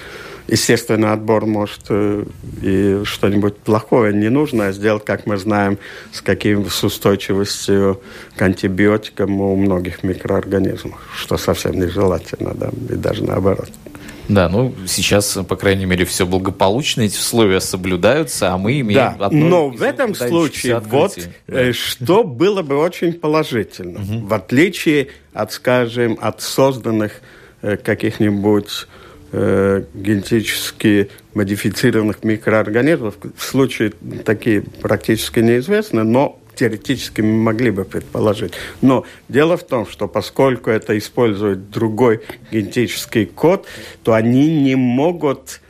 естественный 0.48 1.12
отбор 1.12 1.46
может 1.46 1.82
э, 1.88 2.24
и 2.60 3.00
что-нибудь 3.04 3.56
плохое, 3.56 4.12
ненужное 4.12 4.72
сделать, 4.72 5.04
как 5.04 5.26
мы 5.26 5.36
знаем, 5.36 5.78
с 6.12 6.20
каким 6.20 6.68
с 6.68 6.84
устойчивостью 6.84 8.00
к 8.36 8.42
антибиотикам 8.42 9.40
у 9.40 9.56
многих 9.56 10.02
микроорганизмов, 10.02 11.00
что 11.16 11.36
совсем 11.38 11.78
нежелательно, 11.78 12.52
да, 12.54 12.70
и 12.88 12.96
даже 12.96 13.24
наоборот. 13.24 13.70
Да, 14.30 14.48
ну 14.48 14.74
сейчас, 14.86 15.38
по 15.48 15.56
крайней 15.56 15.86
мере, 15.86 16.04
все 16.04 16.26
благополучно, 16.26 17.02
эти 17.02 17.16
условия 17.16 17.60
соблюдаются, 17.60 18.52
а 18.52 18.58
мы 18.58 18.80
имеем... 18.80 19.16
Да, 19.18 19.28
но 19.30 19.68
в 19.68 19.82
этом 19.82 20.14
случае 20.14 20.78
вот 20.78 21.18
да. 21.46 21.60
Э, 21.60 21.72
что 21.72 22.24
было 22.24 22.62
бы 22.62 22.76
очень 22.76 23.12
положительно, 23.12 24.00
угу. 24.00 24.26
в 24.26 24.34
отличие 24.34 25.08
от, 25.32 25.52
скажем, 25.52 26.18
от 26.20 26.42
созданных 26.42 27.20
э, 27.62 27.76
каких-нибудь 27.76 28.86
э, 29.32 29.84
генетически 29.94 31.10
модифицированных 31.34 32.24
микроорганизмов, 32.24 33.16
в 33.36 33.42
случае 33.42 33.92
такие 34.24 34.62
практически 34.62 35.40
неизвестны, 35.40 36.02
но 36.02 36.39
теоретически 36.54 37.20
могли 37.20 37.70
бы 37.70 37.84
предположить. 37.84 38.52
Но 38.80 39.04
дело 39.28 39.56
в 39.56 39.64
том, 39.64 39.86
что 39.86 40.08
поскольку 40.08 40.70
это 40.70 40.96
использует 40.98 41.70
другой 41.70 42.20
генетический 42.50 43.26
код, 43.26 43.66
то 44.02 44.14
они 44.14 44.62
не 44.62 44.74
могут 44.74 45.60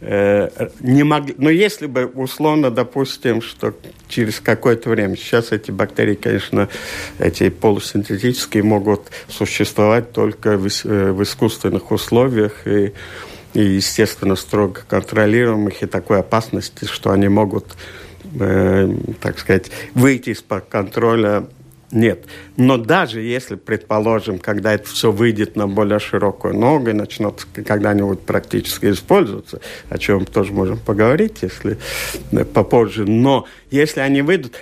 э, 0.00 0.68
не 0.80 1.02
могли, 1.02 1.34
но 1.38 1.50
если 1.50 1.86
бы 1.86 2.06
условно, 2.06 2.70
допустим, 2.70 3.42
что 3.42 3.74
через 4.08 4.40
какое-то 4.40 4.90
время, 4.90 5.16
сейчас 5.16 5.52
эти 5.52 5.70
бактерии, 5.70 6.14
конечно, 6.14 6.68
эти 7.18 7.50
полусинтетические 7.50 8.62
могут 8.62 9.10
существовать 9.28 10.12
только 10.12 10.56
в, 10.56 10.66
э, 10.66 11.12
в 11.12 11.22
искусственных 11.22 11.90
условиях 11.90 12.66
и, 12.66 12.92
и, 13.54 13.60
естественно, 13.60 14.36
строго 14.36 14.80
контролируемых, 14.88 15.82
и 15.82 15.86
такой 15.86 16.20
опасности, 16.20 16.84
что 16.84 17.10
они 17.10 17.28
могут 17.28 17.66
э, 18.38 18.94
так 19.20 19.38
сказать, 19.38 19.70
выйти 19.94 20.30
из-под 20.30 20.66
контроля 20.66 21.46
нет. 21.92 22.24
Но 22.56 22.76
даже 22.76 23.20
если, 23.20 23.56
предположим, 23.56 24.38
когда 24.38 24.74
это 24.74 24.88
все 24.88 25.10
выйдет 25.10 25.56
на 25.56 25.66
более 25.66 25.98
широкую 25.98 26.54
ногу 26.54 26.90
и 26.90 26.92
начнет 26.92 27.46
когда-нибудь 27.52 28.20
практически 28.20 28.92
использоваться, 28.92 29.60
о 29.88 29.98
чем 29.98 30.24
тоже 30.24 30.52
можем 30.52 30.78
поговорить, 30.78 31.38
если 31.42 31.78
э, 32.30 32.44
попозже, 32.44 33.04
но 33.06 33.46
если 33.70 34.00
они 34.00 34.22
выйдут, 34.22 34.54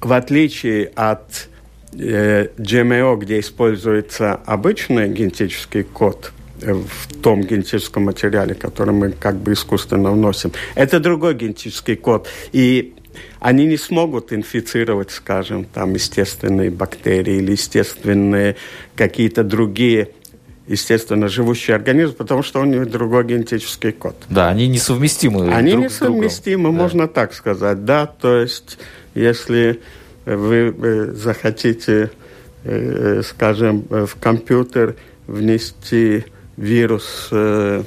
в 0.00 0.12
отличие 0.12 0.92
от 0.94 1.48
э, 1.94 2.48
GMO, 2.58 3.16
где 3.16 3.40
используется 3.40 4.34
обычный 4.34 5.08
генетический 5.08 5.82
код, 5.82 6.33
в 6.60 7.20
том 7.22 7.42
генетическом 7.42 8.04
материале, 8.04 8.54
который 8.54 8.94
мы 8.94 9.12
как 9.12 9.36
бы 9.36 9.52
искусственно 9.52 10.10
вносим. 10.10 10.52
Это 10.74 11.00
другой 11.00 11.34
генетический 11.34 11.96
код. 11.96 12.28
И 12.52 12.94
они 13.40 13.66
не 13.66 13.76
смогут 13.76 14.32
инфицировать, 14.32 15.10
скажем, 15.10 15.64
там, 15.64 15.94
естественные 15.94 16.70
бактерии 16.70 17.36
или 17.36 17.52
естественные 17.52 18.56
какие-то 18.96 19.44
другие 19.44 20.10
естественно, 20.66 21.28
живущие 21.28 21.76
организмы, 21.76 22.14
потому 22.14 22.42
что 22.42 22.60
у 22.60 22.64
них 22.64 22.90
другой 22.90 23.26
генетический 23.26 23.92
код. 23.92 24.16
Да, 24.30 24.48
они 24.48 24.66
несовместимы. 24.66 25.52
Они 25.52 25.72
друг 25.72 25.84
несовместимы, 25.84 26.70
да. 26.70 26.76
можно 26.76 27.06
так 27.06 27.34
сказать, 27.34 27.84
да. 27.84 28.06
То 28.06 28.40
есть, 28.40 28.78
если 29.14 29.80
вы 30.24 31.12
захотите, 31.12 32.10
э, 32.64 33.22
скажем, 33.22 33.84
в 33.90 34.16
компьютер 34.18 34.96
внести 35.26 36.24
вирус 36.56 37.28
э, 37.30 37.82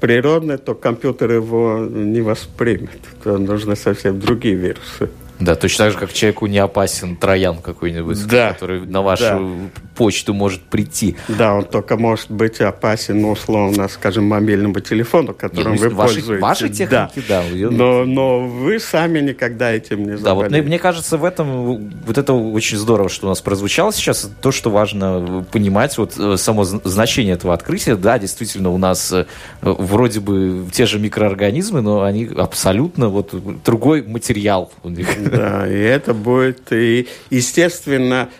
природный, 0.00 0.58
то 0.58 0.74
компьютер 0.74 1.32
его 1.32 1.86
не 1.90 2.20
воспримет. 2.20 3.00
То 3.22 3.38
нужны 3.38 3.76
совсем 3.76 4.20
другие 4.20 4.54
вирусы. 4.54 5.10
Да, 5.40 5.54
точно 5.56 5.86
так 5.86 5.92
же, 5.92 5.98
как 5.98 6.12
человеку 6.12 6.46
не 6.46 6.58
опасен 6.58 7.16
троян 7.16 7.58
какой-нибудь, 7.58 8.26
да. 8.26 8.52
который 8.52 8.80
на 8.86 9.02
вашу 9.02 9.24
да. 9.24 9.80
почту 9.96 10.32
может 10.32 10.62
прийти. 10.62 11.16
Да, 11.28 11.54
он 11.54 11.64
только 11.64 11.96
может 11.96 12.30
быть 12.30 12.60
опасен, 12.60 13.20
ну, 13.20 13.32
условно, 13.32 13.88
скажем, 13.88 14.24
мобильному 14.26 14.80
телефону, 14.80 15.34
которым 15.34 15.72
Нет, 15.72 15.82
ну, 15.82 15.88
вы 15.88 15.94
ваши, 15.94 16.14
пользуетесь. 16.14 16.42
Ваши 16.42 16.68
техники, 16.68 17.22
да. 17.28 17.42
да. 17.52 17.70
Но, 17.70 18.04
но 18.04 18.40
вы 18.46 18.78
сами 18.78 19.20
никогда 19.20 19.72
этим 19.72 20.04
не 20.04 20.16
заболели. 20.16 20.50
Да, 20.52 20.58
вот 20.58 20.66
мне, 20.66 20.78
кажется, 20.78 21.16
в 21.16 21.24
этом 21.24 21.90
вот 22.06 22.18
это 22.18 22.32
очень 22.32 22.78
здорово, 22.78 23.08
что 23.08 23.26
у 23.26 23.28
нас 23.28 23.40
прозвучало 23.40 23.92
сейчас. 23.92 24.30
То, 24.40 24.52
что 24.52 24.70
важно 24.70 25.44
понимать, 25.50 25.98
вот 25.98 26.14
э, 26.18 26.36
само 26.36 26.64
значение 26.64 27.34
этого 27.34 27.54
открытия. 27.54 27.96
Да, 27.96 28.18
действительно, 28.18 28.70
у 28.70 28.78
нас 28.78 29.12
э, 29.12 29.26
вроде 29.62 30.20
бы 30.20 30.66
те 30.72 30.86
же 30.86 30.98
микроорганизмы, 30.98 31.80
но 31.80 32.02
они 32.02 32.26
абсолютно 32.36 33.08
вот 33.08 33.34
другой 33.64 34.02
материал 34.02 34.70
у 34.82 34.88
них. 34.90 35.08
Да, 35.30 35.66
и 35.68 35.78
это 35.78 36.14
будет, 36.14 36.72
и, 36.72 37.08
естественно, 37.30 38.30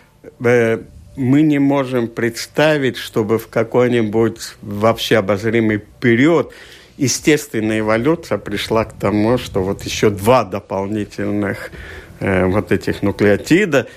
э, 0.44 0.78
мы 1.16 1.42
не 1.42 1.58
можем 1.58 2.08
представить, 2.08 2.96
чтобы 2.96 3.38
в 3.38 3.48
какой-нибудь 3.48 4.38
вообще 4.62 5.16
обозримый 5.18 5.82
период 6.00 6.52
естественная 6.96 7.80
эволюция 7.80 8.38
пришла 8.38 8.84
к 8.84 8.92
тому, 8.92 9.38
что 9.38 9.62
вот 9.62 9.82
еще 9.82 10.10
два 10.10 10.44
дополнительных 10.44 11.70
э, 12.20 12.44
вот 12.46 12.72
этих 12.72 13.02
нуклеотида 13.02 13.88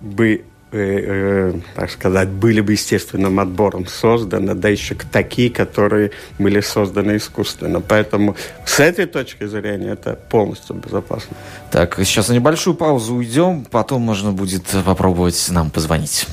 бы 0.00 0.44
э, 0.72 1.52
так 1.74 1.90
сказать, 1.90 2.28
были 2.28 2.60
бы 2.60 2.72
естественным 2.72 3.40
отбором 3.40 3.86
созданы, 3.86 4.54
да 4.54 4.68
еще 4.68 4.94
такие, 5.10 5.50
которые 5.50 6.12
были 6.38 6.60
созданы 6.60 7.16
искусственно. 7.16 7.80
Поэтому 7.80 8.36
с 8.64 8.80
этой 8.80 9.06
точки 9.06 9.46
зрения 9.46 9.92
это 9.92 10.14
полностью 10.14 10.76
безопасно. 10.76 11.36
Так, 11.70 11.96
сейчас 11.98 12.28
на 12.28 12.34
небольшую 12.34 12.74
паузу 12.74 13.14
уйдем, 13.14 13.64
потом 13.70 14.02
можно 14.02 14.32
будет 14.32 14.64
попробовать 14.84 15.48
нам 15.50 15.70
позвонить. 15.70 16.26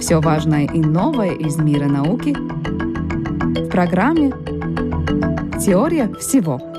Все 0.00 0.20
важное 0.20 0.66
и 0.66 0.80
новое 0.80 1.32
из 1.32 1.56
мира 1.56 1.86
науки 1.86 2.34
в 2.36 3.68
программе 3.68 4.32
«Теория 5.64 6.12
всего». 6.18 6.71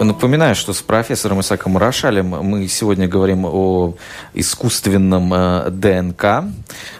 Напоминаю, 0.00 0.54
что 0.54 0.72
с 0.72 0.82
профессором 0.82 1.40
Исаком 1.40 1.76
Рашалем 1.76 2.28
мы 2.28 2.68
сегодня 2.68 3.06
говорим 3.06 3.44
о 3.44 3.94
искусственном 4.32 5.32
э, 5.34 5.70
ДНК, 5.70 6.50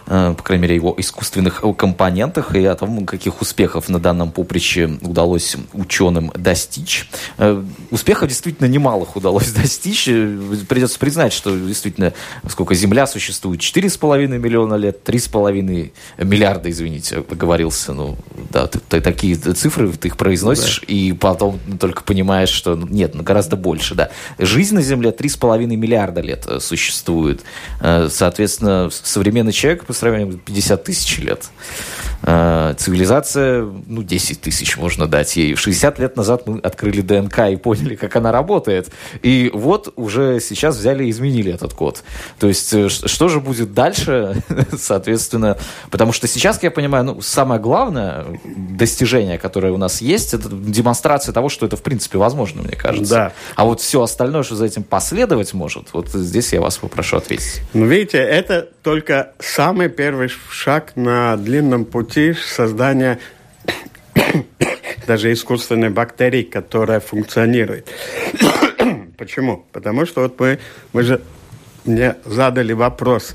э, 0.07 0.35
по 0.37 0.43
крайней 0.43 0.63
мере, 0.63 0.75
его 0.75 0.95
искусственных 0.97 1.63
компонентах 1.77 2.55
и 2.55 2.65
о 2.65 2.75
том, 2.75 3.07
каких 3.07 3.41
успехов 3.41 3.89
на 3.89 3.99
данном 3.99 4.31
поприще 4.31 4.99
удалось 5.03 5.57
ученым 5.73 6.31
достичь. 6.35 7.09
Э, 7.39 7.63
успехов 7.91 8.29
действительно 8.29 8.67
немалых 8.67 9.17
удалось 9.17 9.53
достичь. 9.53 10.05
Придется 10.69 10.99
признать, 10.99 11.33
что 11.33 11.57
действительно, 11.57 12.13
сколько 12.49 12.75
Земля 12.75 13.07
существует, 13.07 13.61
4,5 13.61 14.27
миллиона 14.39 14.75
лет, 14.75 15.09
3,5 15.09 15.93
миллиарда, 16.19 16.71
извините, 16.71 17.23
поговорился. 17.23 17.93
Ну, 17.93 18.17
да, 18.51 18.67
ты, 18.67 18.79
ты, 18.79 19.01
такие 19.01 19.37
цифры 19.37 19.91
ты 19.93 20.09
их 20.09 20.17
произносишь, 20.17 20.81
да. 20.81 20.93
и 20.93 21.13
потом 21.13 21.59
только 21.79 22.03
понимаешь, 22.03 22.51
что 22.51 22.74
нет, 22.77 23.15
гораздо 23.15 23.57
больше, 23.57 23.95
да. 23.95 24.11
Жизнь 24.39 24.75
на 24.75 24.83
Земле 24.83 25.11
3,5 25.11 25.67
миллиарда 25.67 26.21
лет 26.21 26.45
э, 26.47 26.61
существует. 26.61 27.43
Э, 27.81 28.09
соответственно, 28.11 28.91
современный 28.91 29.53
человек 29.53 29.85
по 29.87 29.93
сравнению 29.93 30.39
50 30.39 30.85
тысяч 30.85 31.19
лет. 31.19 31.45
Э, 32.27 32.75
цивилизация, 32.79 33.69
ну, 33.87 34.03
10 34.03 34.41
тысяч 34.41 34.79
можно 34.79 35.07
дать 35.07 35.37
ей. 35.37 35.57
60 35.57 35.99
лет 35.99 36.17
назад 36.17 36.47
мы 36.47 36.59
открыли 36.59 37.03
ДНК 37.03 37.51
и 37.51 37.57
поняли, 37.57 37.97
как 37.97 38.17
она 38.17 38.33
работает. 38.33 38.91
И 39.23 39.51
вот 39.53 39.93
уже 39.97 40.41
сейчас 40.41 40.79
взяли 40.79 41.05
и 41.05 41.11
изменили 41.11 41.53
этот 41.53 41.75
код. 41.75 42.03
То 42.39 42.49
есть, 42.49 42.75
что 42.91 43.29
же 43.29 43.41
будет 43.41 43.75
дальше, 43.75 44.43
соответственно, 44.79 45.59
потому 45.91 46.13
что 46.13 46.27
сейчас, 46.27 46.63
я 46.63 46.71
понимаю, 46.71 47.05
ну, 47.05 47.21
самое 47.21 47.61
главное 47.61 48.25
достижение, 48.45 49.39
которое 49.39 49.73
у 49.73 49.79
нас 49.79 50.01
есть, 50.01 50.33
это 50.33 50.49
демонстрация 50.49 51.33
того, 51.33 51.51
что 51.51 51.67
это, 51.67 51.77
в 51.77 51.83
принципе, 51.83 52.17
возможно, 52.17 52.63
мне 52.63 52.77
кажется. 52.77 53.15
Да. 53.15 53.33
А 53.55 53.65
вот 53.67 53.83
все 53.83 54.01
остальное, 54.03 54.43
что 54.45 54.57
за 54.57 54.65
этим 54.65 54.83
последовать 54.83 55.53
может, 55.53 55.89
вот 55.93 56.09
здесь 56.09 56.53
я 56.55 56.63
вас 56.63 56.79
попрошу 56.79 57.19
ответить. 57.19 57.61
Ну, 57.75 57.85
видите, 57.85 58.19
это 58.19 58.69
только 58.85 59.33
самый 59.41 59.89
первый 59.89 60.29
шаг 60.29 60.93
на 60.95 61.37
длинном 61.39 61.87
пути 61.87 62.35
создания 62.35 63.19
даже 65.07 65.33
искусственной 65.33 65.89
бактерии, 65.89 66.43
которая 66.43 67.01
функционирует. 67.01 67.91
Почему? 69.17 69.65
Потому 69.73 70.05
что 70.05 70.21
вот 70.21 70.39
мы, 70.39 70.59
мы 70.93 71.03
же 71.03 71.23
мне 71.87 72.17
задали 72.27 72.75
вопрос, 72.75 73.35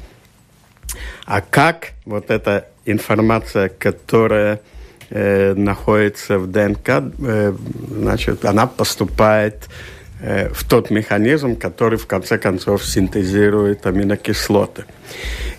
а 1.26 1.42
как 1.42 1.94
вот 2.06 2.30
эта 2.30 2.68
информация, 2.86 3.70
которая 3.70 4.62
э, 5.10 5.56
находится 5.56 6.38
в 6.38 6.52
ДНК, 6.52 6.90
э, 6.90 7.54
значит, 7.90 8.46
она 8.46 8.68
поступает 8.68 9.68
в 10.20 10.64
тот 10.68 10.90
механизм, 10.90 11.56
который 11.56 11.98
в 11.98 12.06
конце 12.06 12.38
концов 12.38 12.86
синтезирует 12.86 13.86
аминокислоты. 13.86 14.86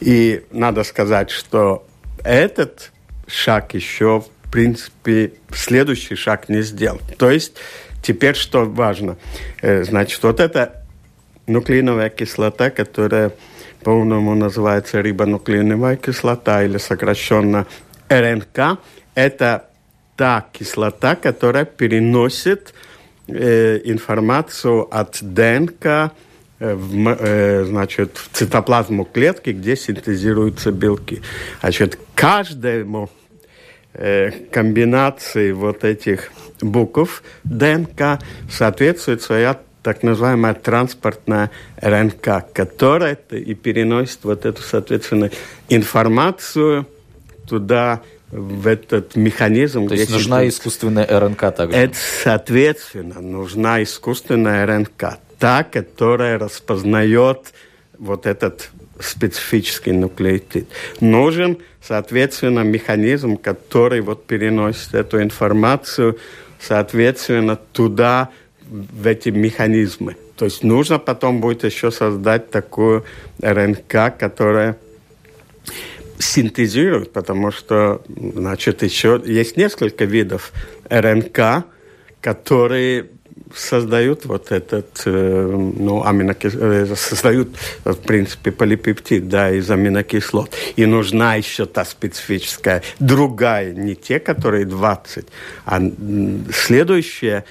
И 0.00 0.44
надо 0.50 0.84
сказать, 0.84 1.30
что 1.30 1.86
этот 2.24 2.92
шаг 3.26 3.74
еще, 3.74 4.24
в 4.44 4.50
принципе, 4.50 5.32
следующий 5.52 6.14
шаг 6.14 6.48
не 6.48 6.62
сделал. 6.62 7.00
То 7.18 7.30
есть 7.30 7.54
теперь 8.02 8.34
что 8.34 8.64
важно? 8.64 9.16
Э, 9.62 9.84
значит, 9.84 10.22
вот 10.22 10.40
эта 10.40 10.84
нуклеиновая 11.46 12.10
кислота, 12.10 12.70
которая 12.70 13.32
по-умному 13.82 14.34
называется 14.34 15.00
рибонуклеиновая 15.00 15.96
кислота 15.96 16.62
или 16.64 16.78
сокращенно 16.78 17.66
РНК, 18.08 18.78
это 19.14 19.66
та 20.16 20.46
кислота, 20.52 21.16
которая 21.16 21.64
переносит 21.64 22.74
э, 22.74 22.90
информацию 23.32 24.88
от 24.94 25.18
ДНК 25.22 26.12
э, 26.58 26.74
в, 26.74 27.16
э, 27.18 27.64
значит, 27.64 28.16
в 28.16 28.36
цитоплазму 28.36 29.04
клетки, 29.04 29.50
где 29.50 29.76
синтезируются 29.76 30.72
белки. 30.72 31.22
Значит, 31.60 31.98
каждому 32.14 33.10
э, 33.94 34.30
комбинации 34.50 35.52
вот 35.52 35.84
этих 35.84 36.32
букв 36.60 37.22
ДНК 37.44 38.18
соответствует 38.50 39.22
своя 39.22 39.60
так 39.82 40.02
называемая 40.02 40.54
транспортная 40.54 41.50
РНК, 41.80 42.52
которая 42.52 43.14
и 43.30 43.54
переносит 43.54 44.20
вот 44.24 44.44
эту, 44.44 44.60
соответственно, 44.62 45.30
информацию 45.68 46.86
туда, 47.48 48.02
в 48.30 48.66
этот 48.66 49.16
механизм. 49.16 49.88
То 49.88 49.94
есть 49.94 50.10
нужна 50.10 50.42
это... 50.42 50.48
искусственная 50.50 51.06
РНК 51.06 51.54
также? 51.54 51.76
Это, 51.76 51.96
соответственно, 52.22 53.20
нужна 53.20 53.82
искусственная 53.82 54.66
РНК, 54.66 55.18
та, 55.38 55.64
которая 55.64 56.38
распознает 56.38 57.52
вот 57.98 58.26
этот 58.26 58.70
специфический 59.00 59.92
нуклеотид. 59.92 60.68
Нужен, 61.00 61.58
соответственно, 61.82 62.60
механизм, 62.60 63.36
который 63.36 64.00
вот 64.00 64.26
переносит 64.26 64.94
эту 64.94 65.22
информацию, 65.22 66.18
соответственно, 66.60 67.56
туда, 67.72 68.30
в 68.70 69.06
эти 69.06 69.30
механизмы. 69.30 70.16
То 70.36 70.44
есть 70.44 70.62
нужно 70.62 70.98
потом 70.98 71.40
будет 71.40 71.64
еще 71.64 71.90
создать 71.90 72.50
такую 72.50 73.04
РНК, 73.42 74.16
которая 74.16 74.76
синтезирует, 76.20 77.12
потому 77.12 77.50
что, 77.50 78.02
значит, 78.08 78.82
еще 78.82 79.20
есть 79.24 79.56
несколько 79.56 80.04
видов 80.04 80.52
РНК, 80.90 81.64
которые 82.20 83.06
создают 83.54 84.26
вот 84.26 84.52
этот, 84.52 85.02
э, 85.06 85.46
ну, 85.76 86.04
аминокис... 86.04 86.54
Э, 86.54 86.94
создают, 86.94 87.48
в 87.84 87.94
принципе, 87.94 88.52
полипептид, 88.52 89.28
да, 89.28 89.50
из 89.50 89.70
аминокислот. 89.70 90.54
И 90.76 90.86
нужна 90.86 91.34
еще 91.34 91.66
та 91.66 91.84
специфическая, 91.84 92.82
другая, 93.00 93.72
не 93.72 93.96
те, 93.96 94.20
которые 94.20 94.66
20, 94.66 95.26
а 95.64 95.80
следующая 96.52 97.44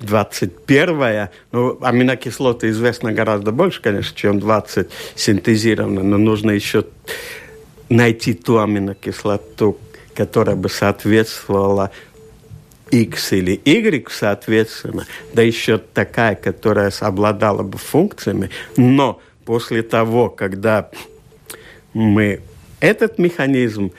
21 0.00 1.28
ну, 1.52 1.78
аминокислоты 1.82 2.70
известно 2.70 3.12
гораздо 3.12 3.52
больше, 3.52 3.80
конечно, 3.80 4.16
чем 4.16 4.40
20 4.40 4.88
синтезировано, 5.14 6.02
но 6.02 6.18
нужно 6.18 6.50
еще 6.50 6.84
найти 7.88 8.34
ту 8.34 8.58
аминокислоту, 8.58 9.78
которая 10.14 10.56
бы 10.56 10.68
соответствовала 10.68 11.90
X 12.90 13.32
или 13.32 13.60
Y, 13.64 14.08
соответственно, 14.10 15.06
да 15.32 15.42
еще 15.42 15.78
такая, 15.78 16.34
которая 16.34 16.92
обладала 17.00 17.62
бы 17.62 17.78
функциями, 17.78 18.50
но 18.76 19.20
после 19.44 19.82
того, 19.82 20.28
когда 20.28 20.90
мы 21.92 22.40
этот 22.80 23.18
механизм 23.18 23.92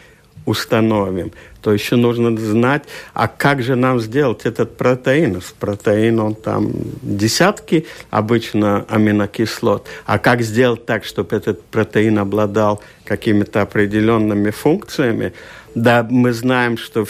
установим, 0.45 1.31
то 1.62 1.73
еще 1.73 1.95
нужно 1.95 2.38
знать, 2.38 2.84
а 3.13 3.27
как 3.27 3.63
же 3.63 3.75
нам 3.75 3.99
сделать 3.99 4.45
этот 4.45 4.77
протеин. 4.77 5.41
Протеин, 5.60 6.19
он 6.19 6.36
там 6.36 6.71
десятки 7.01 7.88
обычно 8.12 8.86
аминокислот. 8.88 9.88
А 10.05 10.19
как 10.19 10.41
сделать 10.41 10.86
так, 10.86 11.03
чтобы 11.03 11.36
этот 11.36 11.63
протеин 11.63 12.19
обладал 12.19 12.81
какими-то 13.03 13.62
определенными 13.62 14.51
функциями? 14.51 15.34
Да, 15.73 16.08
мы 16.10 16.31
знаем, 16.31 16.77
что 16.77 17.05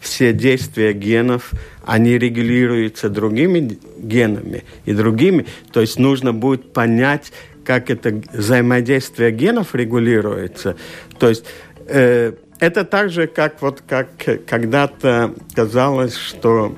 все 0.00 0.32
действия 0.32 0.92
генов, 0.92 1.52
они 1.84 2.18
регулируются 2.18 3.08
другими 3.08 3.78
генами 3.98 4.64
и 4.84 4.92
другими. 4.92 5.46
То 5.72 5.80
есть 5.80 5.98
нужно 5.98 6.32
будет 6.32 6.72
понять, 6.72 7.32
как 7.64 7.88
это 7.90 8.20
взаимодействие 8.32 9.30
генов 9.30 9.74
регулируется. 9.74 10.76
То 11.18 11.28
есть 11.28 11.44
э, 11.86 12.32
это 12.60 12.84
так 12.84 13.10
же, 13.10 13.26
как 13.26 13.62
вот 13.62 13.82
как 13.86 14.08
когда-то 14.46 15.34
казалось, 15.54 16.14
что 16.14 16.76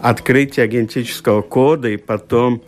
открытие 0.00 0.68
генетического 0.68 1.42
кода 1.42 1.88
и 1.88 1.96
потом, 1.96 2.62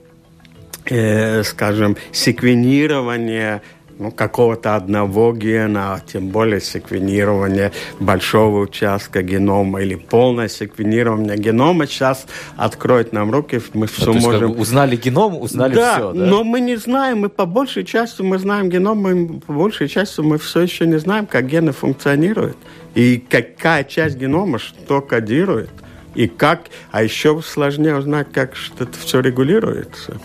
э, 0.87 1.43
скажем, 1.43 1.97
секвенирование 2.11 3.63
ну, 4.01 4.11
какого-то 4.11 4.77
одного 4.77 5.35
гена, 5.35 5.95
а 5.95 6.01
тем 6.01 6.29
более 6.29 6.61
секвенирование 6.61 7.71
большого 7.99 8.61
участка 8.61 9.23
генома 9.23 9.83
или 9.83 9.95
полное 9.95 10.49
секвенирование 10.49 11.37
генома 11.37 11.87
сейчас 11.87 12.27
откроет 12.57 13.13
нам 13.13 13.31
руки, 13.31 13.61
мы 13.75 13.87
все 13.87 14.07
ну, 14.07 14.21
можем... 14.21 14.41
Как 14.41 14.57
бы 14.57 14.63
узнали 14.63 14.97
геном, 14.97 15.39
узнали 15.39 15.75
да, 15.75 15.95
все, 15.97 16.13
да? 16.13 16.27
но 16.27 16.45
мы 16.45 16.61
не 16.61 16.77
знаем, 16.77 17.21
мы 17.21 17.29
по 17.29 17.45
большей 17.45 17.85
части 17.85 18.23
мы 18.23 18.39
знаем 18.39 18.71
геном, 18.71 18.99
мы 18.99 19.41
по 19.41 19.53
большей 19.53 19.87
части 19.87 20.23
мы 20.23 20.39
все 20.39 20.63
еще 20.63 20.87
не 20.87 20.99
знаем, 20.99 21.27
как 21.27 21.47
гены 21.47 21.73
функционируют 21.73 22.57
и 22.95 23.19
какая 23.19 23.85
часть 23.85 24.17
генома 24.17 24.59
что 24.59 25.03
кодирует 25.03 25.71
и 26.15 26.27
как, 26.27 26.63
а 26.91 27.03
еще 27.03 27.41
сложнее 27.43 27.97
узнать, 27.99 28.29
как 28.33 28.55
это 28.79 28.99
все 28.99 29.21
регулируется. 29.21 30.19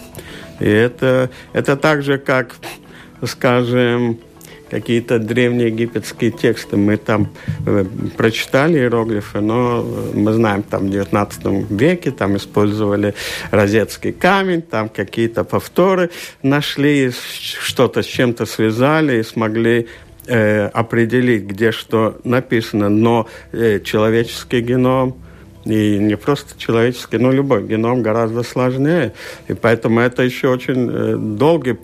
И 0.61 0.65
это, 0.65 1.29
это 1.51 1.75
так 1.75 2.01
же, 2.01 2.17
как 2.17 2.55
скажем, 3.23 4.19
какие-то 4.69 5.19
древние 5.19 5.67
египетские 5.67 6.32
тексты. 6.32 6.78
Мы 6.78 6.97
там 6.97 7.30
э, 7.65 7.86
прочитали 8.17 8.78
иероглифы, 8.78 9.39
но 9.39 9.86
мы 10.13 10.34
знаем, 10.34 10.63
там 10.63 10.88
в 10.88 10.89
19 10.89 11.71
веке 11.71 12.12
там 12.12 12.36
использовали 12.36 13.13
розетский 13.51 14.12
камень, 14.12 14.62
там 14.62 14.89
какие-то 14.89 15.43
повторы 15.43 16.10
нашли, 16.41 17.12
что-то 17.12 18.01
с 18.01 18.06
чем-то 18.06 18.45
связали 18.45 19.19
и 19.19 19.23
смогли 19.23 19.88
э, 20.28 20.67
определить, 20.67 21.43
где 21.43 21.71
что 21.71 22.17
написано. 22.23 22.89
Но 22.89 23.28
э, 23.51 23.80
человеческий 23.80 24.62
геном 24.62 25.15
и 25.65 25.97
не 25.97 26.15
просто 26.15 26.60
человеческий, 26.60 27.17
но 27.17 27.32
любой 27.32 27.67
геном 27.67 28.04
гораздо 28.04 28.43
сложнее. 28.43 29.13
И 29.47 29.54
поэтому 29.54 29.99
это 29.99 30.23
еще 30.23 30.49
очень 30.49 30.89
э, 30.91 31.15
долгий 31.17 31.78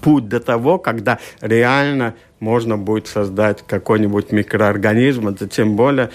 путь 0.00 0.28
до 0.28 0.40
того, 0.40 0.78
когда 0.78 1.18
реально 1.40 2.14
можно 2.38 2.76
будет 2.78 3.06
создать 3.06 3.62
какой-нибудь 3.66 4.32
микроорганизм, 4.32 5.28
это 5.28 5.48
тем 5.48 5.76
более 5.76 6.10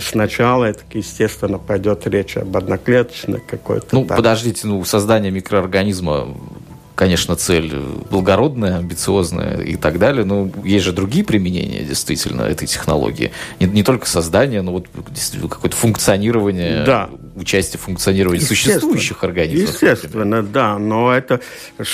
сначала 0.00 0.64
это, 0.64 0.82
естественно, 0.92 1.58
пойдет 1.58 2.06
речь 2.06 2.36
об 2.36 2.56
одноклеточной 2.56 3.40
какой-то. 3.46 3.88
Ну, 3.92 4.04
там. 4.04 4.16
подождите, 4.16 4.66
ну, 4.66 4.82
создание 4.84 5.30
микроорганизма 5.30 6.28
конечно, 6.96 7.36
цель 7.36 7.72
благородная, 8.10 8.78
амбициозная 8.78 9.60
и 9.60 9.76
так 9.76 9.98
далее, 9.98 10.24
но 10.24 10.50
есть 10.64 10.84
же 10.84 10.92
другие 10.92 11.24
применения, 11.24 11.84
действительно, 11.84 12.42
этой 12.42 12.66
технологии. 12.66 13.32
Не, 13.60 13.66
не 13.66 13.82
только 13.82 14.06
создание, 14.06 14.62
но 14.62 14.72
вот 14.72 14.86
какое-то 14.88 15.76
функционирование, 15.76 16.84
да. 16.84 17.10
Участие 17.36 17.78
в 17.78 17.82
функционировании 17.82 18.40
существующих 18.40 19.22
организмов. 19.22 19.70
Естественно, 19.70 20.42
да, 20.42 20.78
но 20.78 21.12
это 21.12 21.40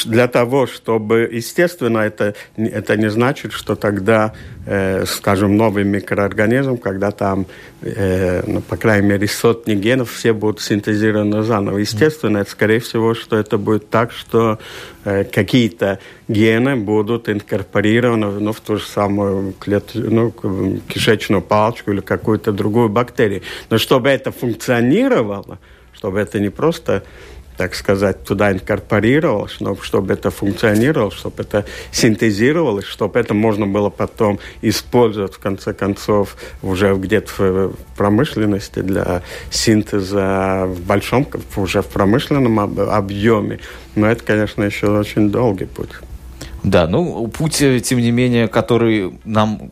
для 0.05 0.29
того, 0.29 0.67
чтобы... 0.67 1.29
Естественно, 1.31 1.99
это, 1.99 2.35
это 2.57 2.97
не 2.97 3.11
значит, 3.11 3.53
что 3.53 3.75
тогда, 3.75 4.33
э, 4.67 5.05
скажем, 5.07 5.57
новый 5.57 5.85
микроорганизм, 5.85 6.79
когда 6.79 7.11
там, 7.11 7.47
э, 7.83 8.43
ну, 8.47 8.61
по 8.61 8.77
крайней 8.77 9.09
мере, 9.09 9.27
сотни 9.27 9.75
генов, 9.75 10.13
все 10.13 10.33
будут 10.33 10.61
синтезированы 10.61 11.43
заново. 11.43 11.79
Естественно, 11.79 12.39
это, 12.39 12.51
скорее 12.51 12.79
всего, 12.79 13.15
что 13.15 13.37
это 13.37 13.59
будет 13.59 13.91
так, 13.91 14.13
что 14.13 14.59
Э, 15.05 15.25
какие-то 15.25 15.99
гены 16.29 16.77
будут 16.77 17.29
инкорпорированы 17.29 18.39
ну, 18.39 18.53
в 18.53 18.61
ту 18.61 18.77
же 18.77 18.85
самую 18.85 19.53
клет... 19.59 19.91
ну, 19.95 20.33
кишечную 20.87 21.43
палочку 21.43 21.91
или 21.91 22.01
какую-то 22.01 22.53
другую 22.53 22.89
бактерию. 22.89 23.43
Но 23.69 23.79
чтобы 23.79 24.11
это 24.11 24.31
функционировало, 24.31 25.32
чтобы 25.95 26.21
это 26.21 26.41
не 26.41 26.51
просто 26.51 27.03
так 27.57 27.75
сказать, 27.75 28.25
туда 28.25 28.51
инкорпорировалось, 28.51 29.61
но 29.61 29.77
чтобы 29.77 30.15
это 30.15 30.31
функционировало, 30.31 31.11
чтобы 31.11 31.43
это 31.43 31.65
синтезировалось, 31.91 32.87
чтобы 32.87 33.21
это 33.21 33.35
можно 33.35 33.67
было 33.67 33.91
потом 33.91 34.39
использовать, 34.63 35.35
в 35.35 35.39
конце 35.39 35.75
концов, 35.75 36.37
уже 36.63 36.95
где-то 36.95 37.33
в 37.69 37.97
промышленности 37.97 38.81
для 38.81 39.23
синтеза 39.51 40.65
в 40.67 40.81
большом, 40.81 41.29
уже 41.57 41.83
в 41.83 41.87
промышленном 41.87 42.59
объеме. 42.59 43.61
Но 43.95 44.07
это, 44.07 44.25
конечно, 44.25 44.63
еще 44.65 44.89
очень 44.89 45.31
долгий 45.31 45.67
путь. 45.67 45.91
Да, 46.63 46.87
ну, 46.87 47.27
путь, 47.29 47.61
э, 47.61 47.81
тем 47.81 47.99
не 47.99 48.13
менее, 48.13 48.49
который 48.49 49.19
нам 49.25 49.71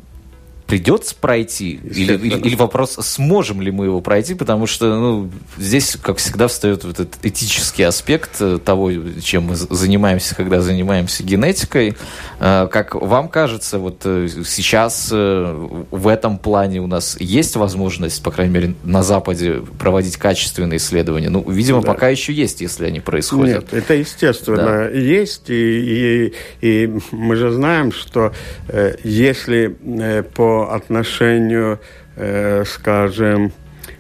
придется 0.71 1.17
пройти? 1.21 1.81
Или, 1.83 2.15
или, 2.15 2.39
или 2.39 2.55
вопрос, 2.55 2.93
сможем 3.01 3.61
ли 3.61 3.73
мы 3.73 3.87
его 3.87 4.01
пройти? 4.01 4.35
Потому 4.35 4.67
что 4.69 4.87
ну, 4.95 5.31
здесь, 5.59 5.97
как 6.01 6.19
всегда, 6.19 6.47
встает 6.47 6.85
вот 6.85 7.01
этот 7.01 7.17
этический 7.25 7.83
аспект 7.83 8.41
э, 8.41 8.59
того, 8.65 8.93
чем 9.21 9.47
мы 9.47 9.57
занимаемся, 9.57 10.37
когда 10.37 10.61
занимаемся 10.61 11.25
генетикой. 11.25 11.97
Э, 12.39 12.69
как 12.71 12.95
вам 12.95 13.29
кажется, 13.29 13.81
вот 13.81 14.03
э, 14.05 14.29
сейчас 14.47 15.11
в 15.11 16.07
этом 16.07 16.39
плане 16.39 16.81
у 16.81 16.87
нас 16.87 17.17
есть 17.19 17.57
возможность, 17.57 18.23
по 18.23 18.31
крайней 18.31 18.55
мере, 18.55 18.75
на 18.85 19.03
Западе 19.03 19.63
проводить 19.79 20.19
качественные 20.19 20.77
исследования? 20.77 21.31
Ну, 21.31 21.45
видимо, 21.51 21.81
да. 21.81 21.89
пока 21.89 22.09
еще 22.09 22.33
есть, 22.33 22.61
если 22.61 22.87
они 22.87 23.01
происходят. 23.01 23.73
Нет, 23.73 23.75
это 23.75 23.95
естественно 23.95 24.57
да. 24.57 24.89
есть. 24.89 25.51
И, 25.51 26.31
и, 26.31 26.35
и 26.61 27.01
мы 27.11 27.35
же 27.35 27.51
знаем, 27.51 27.91
что 27.91 28.33
э, 28.69 28.95
если 29.03 29.77
э, 29.83 30.23
отношению, 30.69 31.81
э, 32.17 32.65
скажем, 32.67 33.53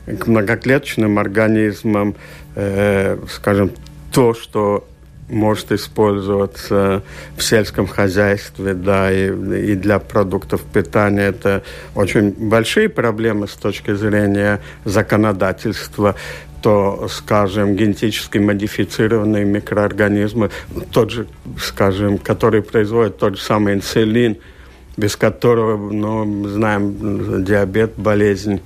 к 0.06 0.26
многоклеточным 0.26 1.18
организмам, 1.18 2.14
э, 2.56 3.18
скажем, 3.28 3.70
то, 4.12 4.34
что 4.34 4.86
может 5.28 5.72
использоваться 5.72 7.02
в 7.36 7.42
сельском 7.42 7.86
хозяйстве, 7.86 8.74
да, 8.74 9.12
и, 9.12 9.28
и 9.28 9.74
для 9.76 9.98
продуктов 9.98 10.62
питания. 10.62 11.28
Это 11.28 11.62
очень 11.94 12.30
большие 12.32 12.88
проблемы 12.88 13.46
с 13.46 13.54
точки 13.54 13.94
зрения 13.94 14.60
законодательства 14.84 16.16
то, 16.62 17.08
скажем, 17.08 17.74
генетически 17.74 18.36
модифицированные 18.36 19.46
микроорганизмы, 19.46 20.50
тот 20.92 21.10
же, 21.10 21.26
скажем, 21.58 22.18
который 22.18 22.62
производит 22.62 23.16
тот 23.16 23.36
же 23.36 23.42
самый 23.42 23.74
инсулин, 23.74 24.36
без 25.00 25.16
которого, 25.16 25.90
ну, 25.90 26.48
знаем, 26.48 27.44
диабет, 27.44 27.94
болезнь 27.96 28.60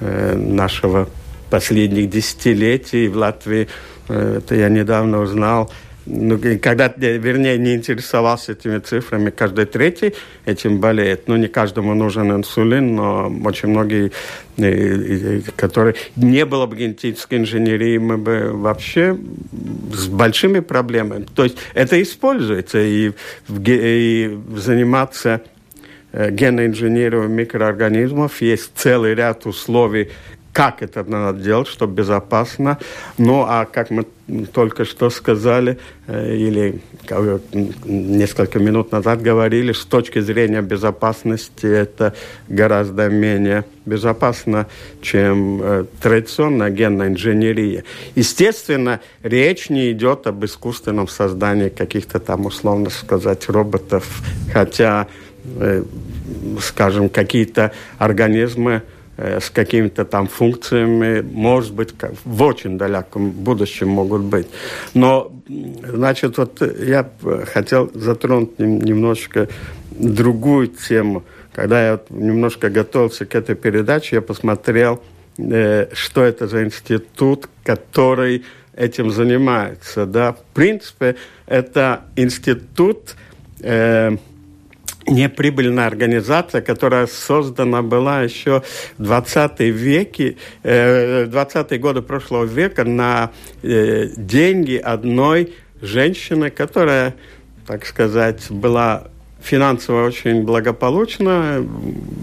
э, 0.00 0.34
нашего 0.36 1.08
последних 1.50 2.10
десятилетий 2.10 3.06
в 3.08 3.16
Латвии, 3.16 3.68
э, 4.08 4.38
это 4.38 4.54
я 4.54 4.68
недавно 4.68 5.20
узнал, 5.20 5.70
ну, 6.06 6.38
когда, 6.60 6.92
вернее, 6.96 7.56
не 7.56 7.74
интересовался 7.74 8.52
этими 8.52 8.78
цифрами, 8.78 9.30
каждый 9.30 9.64
третий 9.64 10.14
этим 10.44 10.78
болеет. 10.78 11.28
Ну, 11.28 11.36
не 11.36 11.48
каждому 11.48 11.94
нужен 11.94 12.30
инсулин, 12.30 12.94
но 12.94 13.32
очень 13.44 13.70
многие, 13.70 14.12
которые 15.56 15.94
не 16.16 16.44
было 16.44 16.66
бы 16.66 16.76
генетической 16.76 17.38
инженерии, 17.38 17.96
мы 17.96 18.18
бы 18.18 18.50
вообще 18.52 19.16
с 19.94 20.06
большими 20.08 20.60
проблемами. 20.60 21.26
То 21.34 21.44
есть 21.44 21.56
это 21.72 22.00
используется, 22.02 22.80
и, 22.80 23.12
и 23.48 24.38
заниматься 24.56 25.40
э, 26.14 26.30
геноинженерию 26.30 27.28
микроорганизмов 27.28 28.40
есть 28.40 28.70
целый 28.74 29.14
ряд 29.14 29.46
условий, 29.46 30.10
как 30.54 30.82
это 30.82 31.02
надо 31.02 31.40
делать, 31.40 31.66
чтобы 31.66 31.94
безопасно. 31.94 32.78
Ну, 33.18 33.44
а 33.46 33.66
как 33.66 33.90
мы 33.90 34.06
только 34.52 34.84
что 34.84 35.10
сказали, 35.10 35.78
э, 36.06 36.36
или 36.36 36.80
несколько 37.84 38.60
минут 38.60 38.92
назад 38.92 39.20
говорили, 39.20 39.72
с 39.72 39.84
точки 39.84 40.20
зрения 40.20 40.62
безопасности 40.62 41.66
это 41.66 42.14
гораздо 42.48 43.08
менее 43.08 43.64
безопасно, 43.84 44.68
чем 45.02 45.60
э, 45.60 45.84
традиционная 46.00 46.70
генная 46.70 47.08
инженерия. 47.08 47.82
Естественно, 48.14 49.00
речь 49.24 49.70
не 49.70 49.90
идет 49.90 50.28
об 50.28 50.44
искусственном 50.44 51.08
создании 51.08 51.68
каких-то 51.68 52.20
там, 52.20 52.46
условно 52.46 52.90
сказать, 52.90 53.48
роботов, 53.48 54.22
хотя, 54.52 55.08
э, 55.10 55.23
скажем, 56.60 57.08
какие-то 57.08 57.72
организмы 57.98 58.82
Э, 59.16 59.38
с 59.40 59.48
какими-то 59.48 60.04
там 60.04 60.26
функциями, 60.26 61.20
может 61.20 61.72
быть, 61.72 61.94
в 62.24 62.42
очень 62.42 62.76
далеком 62.76 63.30
будущем 63.30 63.88
могут 63.88 64.22
быть. 64.22 64.48
Но, 64.92 65.30
значит, 65.46 66.36
вот 66.36 66.60
я 66.80 67.08
хотел 67.52 67.92
затронуть 67.94 68.58
немножко 68.58 69.48
другую 69.92 70.66
тему. 70.66 71.22
Когда 71.52 71.90
я 71.90 72.00
немножко 72.10 72.70
готовился 72.70 73.24
к 73.24 73.36
этой 73.36 73.54
передаче, 73.54 74.16
я 74.16 74.22
посмотрел, 74.22 75.00
э, 75.38 75.86
что 75.92 76.24
это 76.24 76.48
за 76.48 76.64
институт, 76.64 77.48
который 77.62 78.44
этим 78.76 79.12
занимается. 79.12 80.06
Да? 80.06 80.32
В 80.32 80.42
принципе, 80.54 81.14
это 81.46 82.02
институт 82.16 83.14
э, 83.60 84.16
неприбыльная 85.06 85.86
организация, 85.86 86.60
которая 86.60 87.06
создана 87.06 87.82
была 87.82 88.22
еще 88.22 88.62
в 88.98 89.02
20 89.02 89.60
веке, 89.60 90.36
э, 90.62 91.24
20-е 91.26 91.78
годы 91.78 92.02
прошлого 92.02 92.44
века 92.44 92.84
на 92.84 93.30
э, 93.62 94.08
деньги 94.16 94.76
одной 94.76 95.54
женщины, 95.80 96.50
которая, 96.50 97.14
так 97.66 97.86
сказать, 97.86 98.50
была 98.50 99.08
финансово 99.44 100.06
очень 100.06 100.42
благополучна. 100.42 101.64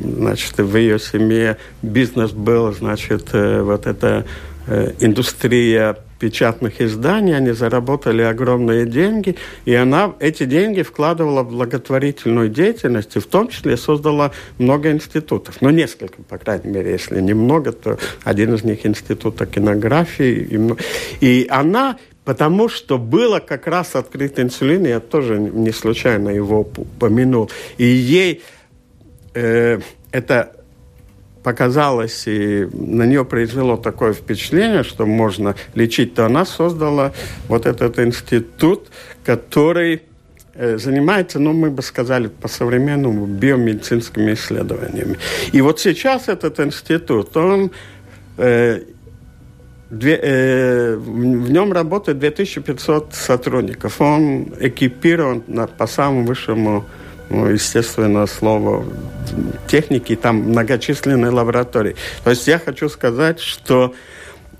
Значит, 0.03 0.57
в 0.57 0.75
ее 0.75 0.99
семье 0.99 1.57
бизнес 1.81 2.31
был, 2.31 2.73
значит, 2.73 3.29
э, 3.33 3.61
вот 3.61 3.85
эта 3.85 4.07
э, 4.07 4.50
индустрия 4.99 5.97
печатных 6.21 6.81
изданий, 6.81 7.35
они 7.35 7.51
заработали 7.51 8.21
огромные 8.21 8.85
деньги, 8.85 9.35
и 9.65 9.73
она 9.73 10.13
эти 10.19 10.45
деньги 10.45 10.83
вкладывала 10.83 11.41
в 11.41 11.49
благотворительную 11.49 12.47
деятельность, 12.47 13.15
и 13.15 13.19
в 13.19 13.25
том 13.25 13.47
числе 13.47 13.75
создала 13.75 14.31
много 14.59 14.91
институтов, 14.91 15.57
ну, 15.61 15.71
несколько, 15.71 16.21
по 16.21 16.37
крайней 16.37 16.69
мере, 16.69 16.91
если 16.91 17.19
немного, 17.19 17.71
то 17.71 17.97
один 18.23 18.53
из 18.53 18.63
них 18.63 18.85
институт 18.85 19.41
кинографии, 19.49 20.47
и, 21.21 21.25
и 21.25 21.47
она 21.49 21.97
Потому 22.23 22.69
что 22.69 22.99
было 22.99 23.39
как 23.39 23.65
раз 23.65 23.95
открыт 23.95 24.39
инсулин, 24.39 24.85
я 24.85 24.99
тоже 24.99 25.39
не 25.39 25.71
случайно 25.71 26.29
его 26.29 26.59
упомянул. 26.61 27.49
И 27.77 27.85
ей 27.85 28.43
э, 29.33 29.79
это 30.11 30.55
показалось, 31.43 32.23
и 32.27 32.67
на 32.73 33.03
нее 33.03 33.25
произвело 33.25 33.77
такое 33.77 34.13
впечатление, 34.13 34.83
что 34.83 35.05
можно 35.05 35.55
лечить, 35.73 36.13
то 36.13 36.25
она 36.25 36.45
создала 36.45 37.13
вот 37.47 37.65
этот 37.65 37.99
институт, 37.99 38.89
который 39.23 40.03
э, 40.53 40.77
занимается, 40.77 41.39
ну, 41.39 41.53
мы 41.53 41.71
бы 41.71 41.81
сказали, 41.81 42.27
по-современному 42.27 43.25
биомедицинскими 43.25 44.33
исследованиями. 44.33 45.17
И 45.51 45.61
вот 45.61 45.79
сейчас 45.79 46.27
этот 46.27 46.59
институт, 46.59 47.35
он 47.37 47.71
э, 48.37 48.81
Две, 49.91 50.17
э, 50.23 50.95
в 50.95 51.51
нем 51.51 51.73
работает 51.73 52.17
2500 52.17 53.13
сотрудников. 53.13 53.99
Он 53.99 54.53
экипирован 54.57 55.43
на, 55.47 55.67
по 55.67 55.85
самому 55.85 56.25
высшему 56.25 56.85
ну, 57.31 57.47
естественно, 57.47 58.27
слово 58.27 58.85
техники, 59.67 60.15
там 60.15 60.37
многочисленные 60.37 61.31
лаборатории. 61.31 61.95
То 62.23 62.31
есть 62.31 62.47
я 62.47 62.59
хочу 62.59 62.89
сказать, 62.89 63.39
что 63.39 63.93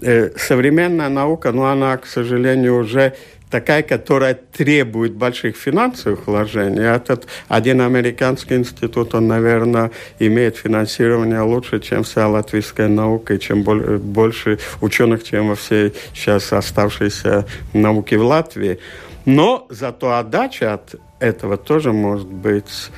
э, 0.02 0.32
современная 0.38 1.10
наука, 1.10 1.52
ну, 1.52 1.66
она, 1.66 1.98
к 1.98 2.06
сожалению, 2.06 2.78
уже 2.78 3.14
такая, 3.50 3.84
которая 3.84 4.34
требует 4.34 5.14
больших 5.14 5.58
финансовых 5.58 6.28
вложений. 6.28 6.84
Этот 6.84 7.28
один 7.50 7.82
американский 7.82 8.56
институт, 8.56 9.14
он, 9.14 9.28
наверное, 9.28 9.92
имеет 10.20 10.56
финансирование 10.56 11.42
лучше, 11.42 11.82
чем 11.82 12.04
вся 12.04 12.28
латвийская 12.30 12.88
наука, 12.88 13.34
и 13.34 13.40
чем 13.40 13.64
больше 13.64 14.60
ученых, 14.80 15.24
чем 15.24 15.50
во 15.50 15.56
всей 15.56 15.94
сейчас 16.14 16.54
оставшейся 16.54 17.46
науке 17.74 18.18
в 18.18 18.24
Латвии. 18.24 18.80
Но 19.26 19.68
зато 19.70 20.18
отдача 20.18 20.74
от 20.74 20.96
этого 21.22 21.58
тоже 21.58 21.94
может 21.94 22.28
быть 22.28 22.92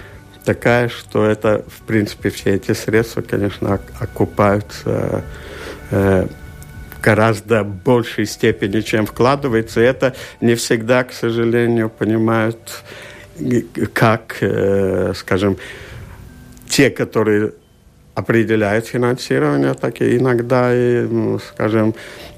такая, 0.45 0.89
что 0.89 1.26
это, 1.26 1.63
в 1.67 1.86
принципе, 1.86 2.30
все 2.30 2.55
эти 2.55 2.74
средства, 2.74 3.21
конечно, 3.21 3.80
окупаются 3.99 5.24
э, 5.91 6.28
гораздо 7.01 7.63
большей 7.63 8.26
степени, 8.26 8.82
чем 8.82 9.05
вкладывается. 9.05 9.82
И 9.82 9.86
это 9.86 10.15
не 10.41 10.55
всегда, 10.55 11.03
к 11.03 11.13
сожалению, 11.13 11.89
понимают, 11.89 12.84
как, 13.93 14.38
э, 14.41 15.13
скажем, 15.15 15.57
те, 16.67 16.89
которые 16.89 17.53
определяют 18.15 18.86
финансирование, 18.88 19.74
так 19.74 20.01
и 20.01 20.17
иногда, 20.17 20.74
и, 20.74 21.07
скажем, 21.53 21.95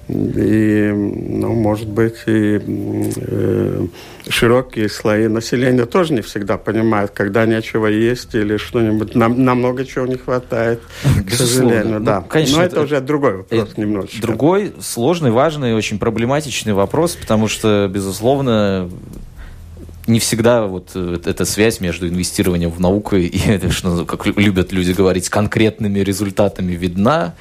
и, 0.07 0.91
ну, 0.93 1.53
может 1.53 1.87
быть, 1.87 2.15
и 2.27 2.61
э, 2.63 3.87
широкие 4.29 4.87
слои 4.87 5.27
населения 5.27 5.85
тоже 5.85 6.13
не 6.13 6.21
всегда 6.21 6.57
понимают, 6.57 7.11
когда 7.11 7.45
нечего 7.45 7.87
есть 7.87 8.35
или 8.35 8.57
что-нибудь. 8.57 9.15
Нам, 9.15 9.43
нам 9.43 9.59
много 9.59 9.83
чего 9.83 10.05
не 10.05 10.17
хватает, 10.17 10.81
к 11.27 11.31
сожалению. 11.31 11.99
Ну, 11.99 12.05
да. 12.05 12.21
конечно, 12.21 12.57
Но 12.57 12.63
это, 12.63 12.75
это 12.75 12.85
уже 12.85 13.01
другой 13.01 13.37
вопрос 13.37 13.69
это 13.71 13.81
немножечко. 13.81 14.21
Другой, 14.21 14.73
сложный, 14.79 15.31
важный, 15.31 15.73
очень 15.73 15.97
проблематичный 15.97 16.73
вопрос, 16.73 17.15
потому 17.15 17.47
что, 17.47 17.89
безусловно, 17.91 18.89
не 20.07 20.19
всегда 20.19 20.67
вот 20.67 20.91
э, 20.93 21.17
эта 21.25 21.45
связь 21.45 21.79
между 21.79 22.07
инвестированием 22.07 22.69
в 22.69 22.79
науку 22.79 23.15
и, 23.15 23.69
что, 23.69 24.05
как 24.05 24.25
любят 24.25 24.71
люди 24.71 24.91
говорить, 24.91 25.29
конкретными 25.29 25.99
результатами 25.99 26.73
видна. 26.73 27.33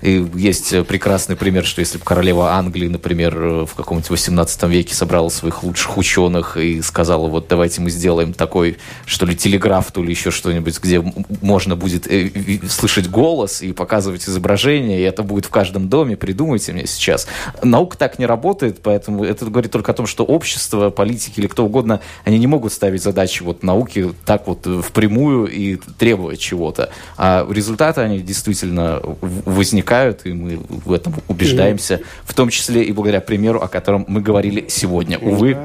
И 0.00 0.26
есть 0.34 0.72
э, 0.72 0.84
прекрасный 0.84 1.36
пример, 1.36 1.64
что 1.64 1.80
если 1.80 1.98
бы 1.98 2.04
королева 2.04 2.52
Англии, 2.52 2.88
например, 2.88 3.36
э, 3.36 3.66
в 3.66 3.74
каком-нибудь 3.74 4.10
18 4.10 4.62
веке 4.64 4.94
собрала 4.94 5.28
своих 5.28 5.64
лучших 5.64 5.96
ученых 5.96 6.56
и 6.56 6.80
сказала, 6.82 7.26
вот 7.26 7.48
давайте 7.48 7.80
мы 7.80 7.90
сделаем 7.90 8.32
такой, 8.32 8.78
что 9.06 9.26
ли, 9.26 9.36
телеграф, 9.36 9.90
то 9.90 10.02
ли 10.02 10.10
еще 10.10 10.30
что-нибудь, 10.30 10.78
где 10.80 11.02
можно 11.42 11.74
будет 11.74 12.06
э, 12.06 12.30
слышать 12.68 13.10
голос 13.10 13.60
и 13.60 13.72
показывать 13.72 14.28
изображение, 14.28 15.00
и 15.00 15.02
это 15.02 15.22
будет 15.22 15.46
в 15.46 15.50
каждом 15.50 15.88
доме, 15.88 16.16
придумайте 16.16 16.72
мне 16.72 16.86
сейчас. 16.86 17.26
Наука 17.62 17.98
так 17.98 18.18
не 18.18 18.26
работает, 18.26 18.80
поэтому 18.82 19.24
это 19.24 19.46
говорит 19.46 19.72
только 19.72 19.92
о 19.92 19.94
том, 19.94 20.06
что 20.06 20.24
общество, 20.24 20.90
политики 20.90 21.40
или 21.40 21.48
кто 21.48 21.64
угодно, 21.64 22.00
они 22.24 22.38
не 22.38 22.46
могут 22.46 22.72
ставить 22.72 23.02
задачи 23.02 23.42
вот 23.42 23.64
науки 23.64 24.12
так 24.24 24.46
вот 24.46 24.66
впрямую 24.84 25.46
и 25.46 25.76
требовать 25.98 26.38
чего-то. 26.38 26.90
А 27.16 27.46
результаты, 27.50 28.02
они 28.02 28.20
действительно 28.20 29.00
возникают 29.20 29.87
возникают, 29.88 30.26
и 30.26 30.32
мы 30.32 30.60
в 30.68 30.92
этом 30.92 31.14
убеждаемся, 31.28 32.00
в 32.24 32.34
том 32.34 32.50
числе 32.50 32.84
и 32.84 32.92
благодаря 32.92 33.20
примеру, 33.20 33.60
о 33.60 33.68
котором 33.68 34.04
мы 34.08 34.20
говорили 34.20 34.66
сегодня. 34.68 35.18
Увы, 35.18 35.56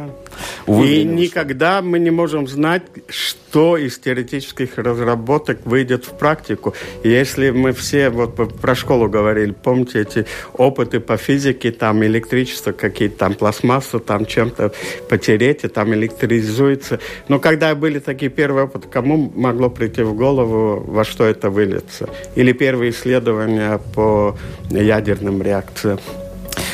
Увы, 0.66 0.88
и 0.88 1.04
никогда 1.04 1.82
мы 1.82 2.00
не 2.00 2.12
можем 2.12 2.48
знать, 2.48 2.84
что 3.08 3.78
из 3.78 4.00
теоретических 4.00 4.78
разработок 4.78 5.66
выйдет 5.66 6.06
в 6.06 6.18
практику. 6.18 6.74
И 7.04 7.10
если 7.10 7.52
мы 7.52 7.72
все 7.74 8.10
вот 8.10 8.36
про 8.60 8.76
школу 8.76 9.10
говорили, 9.10 9.52
помните 9.52 10.02
эти 10.02 10.26
опыты 10.54 11.00
по 11.00 11.18
физике, 11.18 11.72
там 11.72 12.04
электричество, 12.04 12.72
какие-то 12.72 13.18
там 13.18 13.34
пластмассу, 13.36 14.00
там 14.00 14.26
чем-то 14.26 14.72
потереть, 15.10 15.64
и 15.64 15.68
там 15.68 15.94
электризуется. 15.94 17.00
Но 17.28 17.40
когда 17.40 17.76
были 17.76 18.00
такие 18.00 18.32
первые 18.32 18.66
опыты, 18.66 18.88
кому 18.88 19.32
могло 19.36 19.70
прийти 19.70 20.02
в 20.02 20.14
голову, 20.16 20.84
во 20.86 21.04
что 21.04 21.26
это 21.26 21.50
выльется? 21.50 22.10
Или 22.36 22.54
первые 22.54 22.92
исследования 22.92 23.80
по 23.94 24.38
ядерным 24.70 25.42
реакциям? 25.42 26.00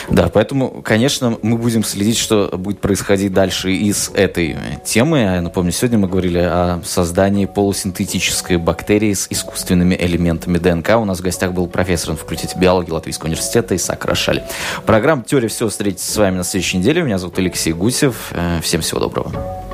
Да, 0.10 0.30
поэтому, 0.30 0.82
конечно, 0.84 1.38
мы 1.42 1.58
будем 1.58 1.84
следить, 1.84 2.18
что 2.18 2.50
будет 2.58 2.80
происходить 2.80 3.34
дальше 3.34 3.72
из 3.72 4.10
этой 4.14 4.58
темы. 4.84 5.20
Я 5.20 5.42
напомню, 5.42 5.72
сегодня 5.72 6.00
мы 6.00 6.08
говорили 6.08 6.40
о 6.40 6.82
создании 6.84 7.46
полусинтетической 7.46 8.58
бактерии 8.58 9.14
с 9.14 9.28
искусственными 9.30 9.96
элементами 10.00 10.58
ДНК. 10.58 10.98
У 10.98 11.06
нас 11.06 11.20
в 11.20 11.22
гостях 11.22 11.54
был 11.54 11.68
профессор 11.68 12.12
на 12.12 12.16
факультете 12.16 12.58
биологии 12.58 12.92
Латвийского 12.92 13.28
университета 13.28 13.76
Исаак 13.76 14.06
Рошаль. 14.06 14.44
Программа 14.86 15.24
«Теория 15.24 15.48
всего» 15.48 15.70
встретится 15.70 16.12
с 16.12 16.18
вами 16.18 16.38
на 16.38 16.44
следующей 16.44 16.78
неделе. 16.78 17.02
Меня 17.02 17.18
зовут 17.18 17.38
Алексей 17.38 17.74
Гусев. 17.74 18.32
Э, 18.32 18.60
всем 18.62 18.82
всего 18.82 19.00
доброго. 19.00 19.69